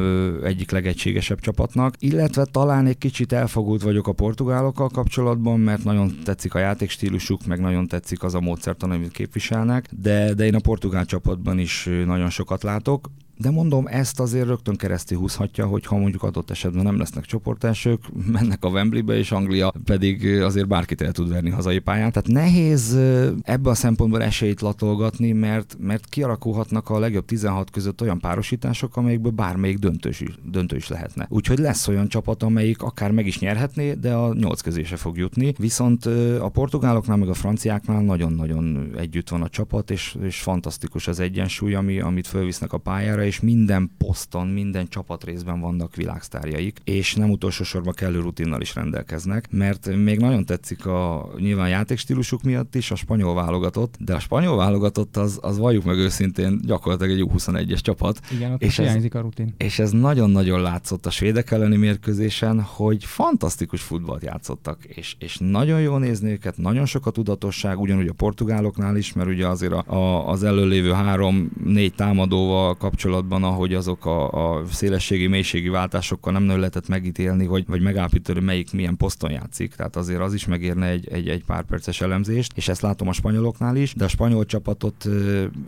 egyik 0.44 0.70
legegységesebb 0.70 1.40
csapatnak, 1.40 1.94
illetve 1.98 2.44
talán 2.44 2.86
egy 2.86 2.98
kicsit 2.98 3.32
elfogult 3.32 3.82
vagyok 3.82 4.06
a 4.06 4.12
portugálokkal 4.12 4.88
kapcsolatban, 4.88 5.60
mert 5.60 5.84
nagyon 5.84 6.12
tetszik 6.24 6.54
a 6.54 6.58
játékstílusuk, 6.58 7.46
meg 7.46 7.60
nagyon 7.60 7.86
tetszik 7.86 8.22
az 8.22 8.34
a 8.34 8.40
módszertan, 8.40 8.90
amit 8.90 9.10
képviselnek, 9.10 9.88
de, 9.90 10.34
de 10.34 10.44
én 10.44 10.54
a 10.54 10.60
portugál 10.60 11.04
csapatban 11.04 11.58
is 11.58 11.88
nagyon 12.06 12.30
sokat 12.30 12.62
látok 12.62 13.10
de 13.42 13.50
mondom, 13.50 13.86
ezt 13.86 14.20
azért 14.20 14.46
rögtön 14.46 14.76
keresztül 14.76 15.18
húzhatja, 15.18 15.66
hogy 15.66 15.86
ha 15.86 15.96
mondjuk 15.96 16.22
adott 16.22 16.50
esetben 16.50 16.82
nem 16.82 16.98
lesznek 16.98 17.24
csoportelsők, 17.24 18.00
mennek 18.36 18.64
a 18.64 18.68
Wembleybe, 18.68 19.16
és 19.16 19.32
Anglia 19.32 19.72
pedig 19.84 20.40
azért 20.42 20.68
bárkit 20.68 21.00
el 21.00 21.12
tud 21.12 21.28
verni 21.28 21.50
hazai 21.50 21.78
pályán. 21.78 22.12
Tehát 22.12 22.28
nehéz 22.28 22.98
ebbe 23.42 23.70
a 23.70 23.74
szempontból 23.74 24.22
esélyt 24.22 24.60
latolgatni, 24.60 25.32
mert, 25.32 25.76
mert 25.80 26.08
kialakulhatnak 26.08 26.90
a 26.90 26.98
legjobb 26.98 27.24
16 27.24 27.70
között 27.70 28.00
olyan 28.00 28.18
párosítások, 28.18 28.96
amelyekből 28.96 29.32
bármelyik 29.32 29.78
döntős 29.78 30.20
is, 30.20 30.34
döntő 30.44 30.76
is 30.76 30.88
lehetne. 30.88 31.26
Úgyhogy 31.28 31.58
lesz 31.58 31.88
olyan 31.88 32.08
csapat, 32.08 32.42
amelyik 32.42 32.82
akár 32.82 33.10
meg 33.10 33.26
is 33.26 33.38
nyerhetné, 33.38 33.92
de 33.92 34.14
a 34.14 34.34
nyolc 34.34 34.60
közé 34.60 34.82
se 34.82 34.96
fog 34.96 35.16
jutni. 35.16 35.54
Viszont 35.58 36.06
a 36.40 36.48
portugáloknál, 36.48 37.16
meg 37.16 37.28
a 37.28 37.34
franciáknál 37.34 38.00
nagyon-nagyon 38.00 38.90
együtt 38.96 39.28
van 39.28 39.42
a 39.42 39.48
csapat, 39.48 39.90
és, 39.90 40.16
és 40.22 40.40
fantasztikus 40.40 41.08
az 41.08 41.20
egyensúly, 41.20 41.74
ami, 41.74 42.00
amit 42.00 42.26
fölvisznek 42.26 42.72
a 42.72 42.78
pályára, 42.78 43.22
és 43.32 43.40
minden 43.40 43.90
poszton, 43.98 44.46
minden 44.46 44.88
csapatrészben 44.88 45.60
vannak 45.60 45.96
világsztárjaik, 45.96 46.78
és 46.84 47.14
nem 47.14 47.30
utolsó 47.30 47.64
sorban 47.64 47.94
kellő 47.94 48.20
rutinnal 48.20 48.60
is 48.60 48.74
rendelkeznek, 48.74 49.48
mert 49.50 49.96
még 49.96 50.18
nagyon 50.18 50.44
tetszik 50.44 50.86
a 50.86 51.30
nyilván 51.38 51.68
játékstílusuk 51.68 52.42
miatt 52.42 52.74
is 52.74 52.90
a 52.90 52.94
spanyol 52.94 53.34
válogatott, 53.34 53.94
de 53.98 54.14
a 54.14 54.18
spanyol 54.18 54.56
válogatott 54.56 55.16
az, 55.16 55.38
az 55.42 55.58
valljuk 55.58 55.84
meg 55.84 55.96
őszintén 55.96 56.60
gyakorlatilag 56.64 57.18
egy 57.18 57.26
U21-es 57.34 57.80
csapat. 57.80 58.20
Igen, 58.30 58.52
ott 58.52 58.62
és 58.62 58.78
ez, 58.78 59.04
a 59.10 59.20
rutin. 59.20 59.54
És 59.56 59.78
ez 59.78 59.90
nagyon-nagyon 59.90 60.60
látszott 60.60 61.06
a 61.06 61.10
svédek 61.10 61.50
elleni 61.50 61.76
mérkőzésen, 61.76 62.60
hogy 62.60 63.04
fantasztikus 63.04 63.82
futballt 63.82 64.22
játszottak, 64.22 64.84
és, 64.84 65.16
és 65.18 65.36
nagyon 65.40 65.80
jól 65.80 65.98
nézni 65.98 66.30
őket, 66.30 66.56
nagyon 66.56 66.86
sok 66.86 67.06
a 67.06 67.10
tudatosság, 67.10 67.80
ugyanúgy 67.80 68.08
a 68.08 68.12
portugáloknál 68.12 68.96
is, 68.96 69.12
mert 69.12 69.28
ugye 69.28 69.46
azért 69.46 69.72
a, 69.72 69.92
a, 69.94 70.28
az 70.28 70.44
előlévő 70.44 70.92
három-négy 70.92 71.94
támadóval 71.94 72.76
kapcsolatban, 72.76 73.11
ahogy 73.30 73.74
azok 73.74 74.06
a, 74.06 74.30
a 74.30 74.64
szélességi, 74.66 75.26
mélységi 75.26 75.68
váltásokkal 75.68 76.32
nem 76.32 76.58
lehetett 76.58 76.88
megítélni, 76.88 77.44
hogy, 77.44 77.64
vagy 77.66 77.82
megállapítani, 77.82 78.40
melyik 78.40 78.72
milyen 78.72 78.96
poszton 78.96 79.30
játszik. 79.30 79.74
Tehát 79.74 79.96
azért 79.96 80.20
az 80.20 80.34
is 80.34 80.46
megérne 80.46 80.86
egy, 80.86 81.08
egy, 81.12 81.28
egy 81.28 81.44
pár 81.44 81.62
perces 81.64 82.00
elemzést, 82.00 82.52
és 82.56 82.68
ezt 82.68 82.82
látom 82.82 83.08
a 83.08 83.12
spanyoloknál 83.12 83.76
is, 83.76 83.94
de 83.94 84.04
a 84.04 84.08
spanyol 84.08 84.44
csapatot 84.44 85.08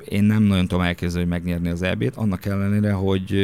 én 0.04 0.24
nem 0.24 0.42
nagyon 0.42 0.66
tudom 0.66 0.84
elképzelni, 0.84 1.28
hogy 1.28 1.40
megnyerni 1.40 1.68
az 1.68 1.82
EB-t, 1.82 2.16
annak 2.16 2.44
ellenére, 2.44 2.92
hogy 2.92 3.34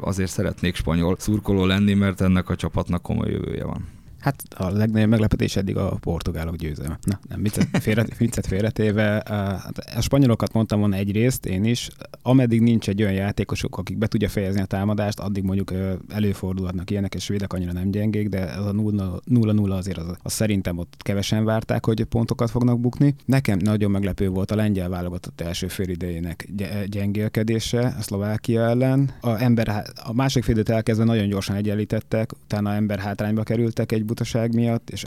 azért 0.00 0.30
szeretnék 0.30 0.74
spanyol 0.74 1.16
szurkoló 1.18 1.64
lenni, 1.64 1.94
mert 1.94 2.20
ennek 2.20 2.48
a 2.48 2.56
csapatnak 2.56 3.02
komoly 3.02 3.30
jövője 3.30 3.64
van. 3.64 4.02
Hát 4.24 4.42
a 4.56 4.70
legnagyobb 4.70 5.08
meglepetés 5.08 5.56
eddig 5.56 5.76
a 5.76 5.96
portugálok 6.00 6.56
győzelme. 6.56 6.98
Na, 7.02 7.18
nem, 7.28 7.42
viccet, 7.42 7.68
félre, 7.72 8.04
viccet 8.18 8.46
félretéve. 8.46 9.16
A, 9.16 9.60
a 9.96 10.00
spanyolokat 10.00 10.52
mondtam 10.52 10.78
volna 10.78 10.96
egyrészt, 10.96 11.46
én 11.46 11.64
is. 11.64 11.88
Ameddig 12.22 12.60
nincs 12.60 12.88
egy 12.88 13.02
olyan 13.02 13.14
játékosuk, 13.14 13.78
akik 13.78 13.98
be 13.98 14.06
tudja 14.06 14.28
fejezni 14.28 14.60
a 14.60 14.64
támadást, 14.64 15.20
addig 15.20 15.42
mondjuk 15.42 15.72
előfordulhatnak 16.08 16.90
ilyenek, 16.90 17.14
és 17.14 17.24
svédek 17.24 17.52
annyira 17.52 17.72
nem 17.72 17.90
gyengék, 17.90 18.28
de 18.28 18.48
ez 18.48 18.64
a 18.64 18.72
0-0 18.72 19.70
azért 19.70 19.98
az, 19.98 20.16
az 20.22 20.32
szerintem 20.32 20.78
ott 20.78 20.94
kevesen 20.98 21.44
várták, 21.44 21.84
hogy 21.86 22.04
pontokat 22.04 22.50
fognak 22.50 22.80
bukni. 22.80 23.14
Nekem 23.24 23.58
nagyon 23.58 23.90
meglepő 23.90 24.28
volt 24.28 24.50
a 24.50 24.54
lengyel 24.54 24.88
válogatott 24.88 25.40
első 25.40 25.68
fél 25.68 25.88
idejének 25.88 26.48
gyengélkedése 26.86 27.94
a 27.98 28.02
Szlovákia 28.02 28.62
ellen. 28.62 29.10
A, 29.20 29.42
ember, 29.42 29.84
a 30.04 30.12
másik 30.12 30.44
fél 30.44 30.62
elkezdve 30.64 31.04
nagyon 31.04 31.28
gyorsan 31.28 31.56
egyenlítettek, 31.56 32.32
utána 32.44 32.74
ember 32.74 32.98
hátrányba 32.98 33.42
kerültek 33.42 33.92
egy 33.92 34.04
butaság 34.14 34.54
miatt, 34.54 34.90
és 34.90 35.04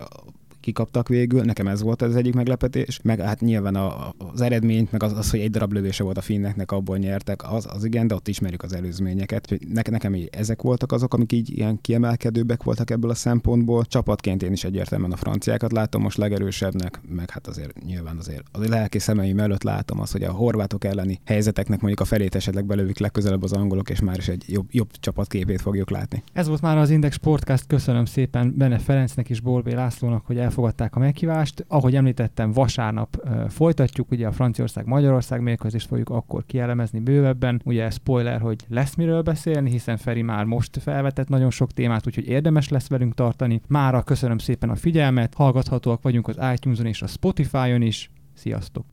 kikaptak 0.68 1.08
végül. 1.08 1.42
Nekem 1.42 1.68
ez 1.68 1.82
volt 1.82 2.02
az 2.02 2.16
egyik 2.16 2.34
meglepetés. 2.34 3.00
Meg 3.04 3.20
hát 3.20 3.42
nyilván 3.42 3.76
a, 3.76 4.14
az 4.18 4.42
eredményt, 4.42 4.92
meg 4.92 5.04
az, 5.04 5.14
az, 5.18 5.30
hogy 5.30 5.40
egy 5.40 5.50
darab 5.50 5.74
lövése 5.74 6.04
volt 6.04 6.18
a 6.18 6.22
finneknek, 6.22 6.72
abból 6.72 6.98
nyertek, 6.98 7.52
az, 7.52 7.68
az 7.70 7.84
igen, 7.84 8.08
de 8.08 8.16
ott 8.16 8.28
ismerjük 8.28 8.64
az 8.64 8.74
előzményeket. 8.74 9.58
Ne, 9.74 9.82
nekem 9.90 10.16
így 10.16 10.30
ezek 10.32 10.62
voltak 10.62 10.92
azok, 10.92 11.14
amik 11.14 11.32
így 11.32 11.58
ilyen 11.58 11.82
kiemelkedőbbek 11.82 12.64
voltak 12.64 12.90
ebből 12.90 13.10
a 13.10 13.14
szempontból. 13.14 13.86
Csapatként 13.86 14.44
én 14.44 14.52
is 14.52 14.64
egyértelműen 14.64 15.12
a 15.12 15.16
franciákat 15.16 15.72
látom 15.72 16.02
most 16.02 16.18
legerősebbnek, 16.18 17.02
meg 17.10 17.30
hát 17.30 17.48
azért 17.48 17.84
nyilván 17.86 18.18
azért 18.18 18.44
a 18.52 18.60
lelki 18.68 19.00
szemeim 19.00 19.40
előtt 19.40 19.64
látom 19.64 20.00
azt, 20.00 20.12
hogy 20.12 20.24
a 20.24 20.32
horvátok 20.32 20.84
elleni 20.84 21.20
helyzeteknek 21.26 21.80
mondjuk 21.80 22.00
a 22.02 22.06
felét 22.06 22.36
esetleg 22.36 22.66
belővik 22.66 23.00
legközelebb 23.00 23.44
az 23.44 23.54
angolok, 23.54 23.90
és 23.90 24.00
már 24.00 24.18
is 24.18 24.28
egy 24.28 24.44
jobb, 24.48 24.68
jobb 24.72 24.90
csapatképét 25.00 25.62
fogjuk 25.62 25.90
látni. 25.90 26.24
Ez 26.34 26.48
volt 26.48 26.62
már 26.62 26.78
az 26.78 26.90
Index 26.90 27.16
Podcast. 27.16 27.68
Köszönöm 27.68 28.06
szépen 28.06 28.54
Benne 28.58 28.78
Ferencnek 28.78 29.30
és 29.30 29.40
Bolvé 29.40 29.74
Lászlónak, 29.74 30.26
hogy 30.26 30.38
el 30.38 30.56
elfogadták 30.58 30.96
a 30.96 31.00
meghívást. 31.00 31.66
Ahogy 31.68 31.96
említettem, 31.96 32.52
vasárnap 32.52 33.28
folytatjuk, 33.50 34.12
ugye 34.12 34.28
a 34.28 34.32
Franciaország-Magyarország 34.32 35.42
mérkőzést 35.42 35.88
fogjuk 35.88 36.10
akkor 36.10 36.46
kielemezni 36.46 37.00
bővebben. 37.00 37.62
Ugye 37.66 37.90
spoiler, 37.90 38.42
hogy 38.42 38.66
lesz 38.68 38.96
miről 38.96 39.22
beszélni, 39.22 39.70
hiszen 39.70 39.98
Feri 39.98 40.22
már 40.22 40.46
most 40.46 40.78
felvetett 40.82 41.28
nagyon 41.28 41.50
sok 41.50 41.72
témát, 41.72 42.08
úgyhogy 42.08 42.28
érdemes 42.28 42.70
lesz 42.70 42.88
velünk 42.88 43.14
tartani. 43.14 43.62
Mára 43.68 44.02
köszönöm 44.02 44.38
szépen 44.38 44.70
a 44.70 44.76
figyelmet, 44.76 45.34
hallgathatóak 45.34 46.02
vagyunk 46.02 46.28
az 46.28 46.40
iTunes-on 46.54 46.86
és 46.86 47.02
a 47.02 47.08
Spotify-on 47.08 47.82
is. 47.82 48.10
Sziasztok! 48.34 48.86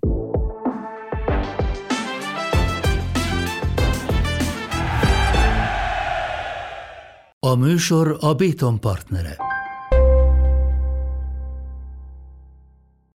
A 7.38 7.54
műsor 7.54 8.16
a 8.20 8.34
Béton 8.34 8.80
partnere. 8.80 9.53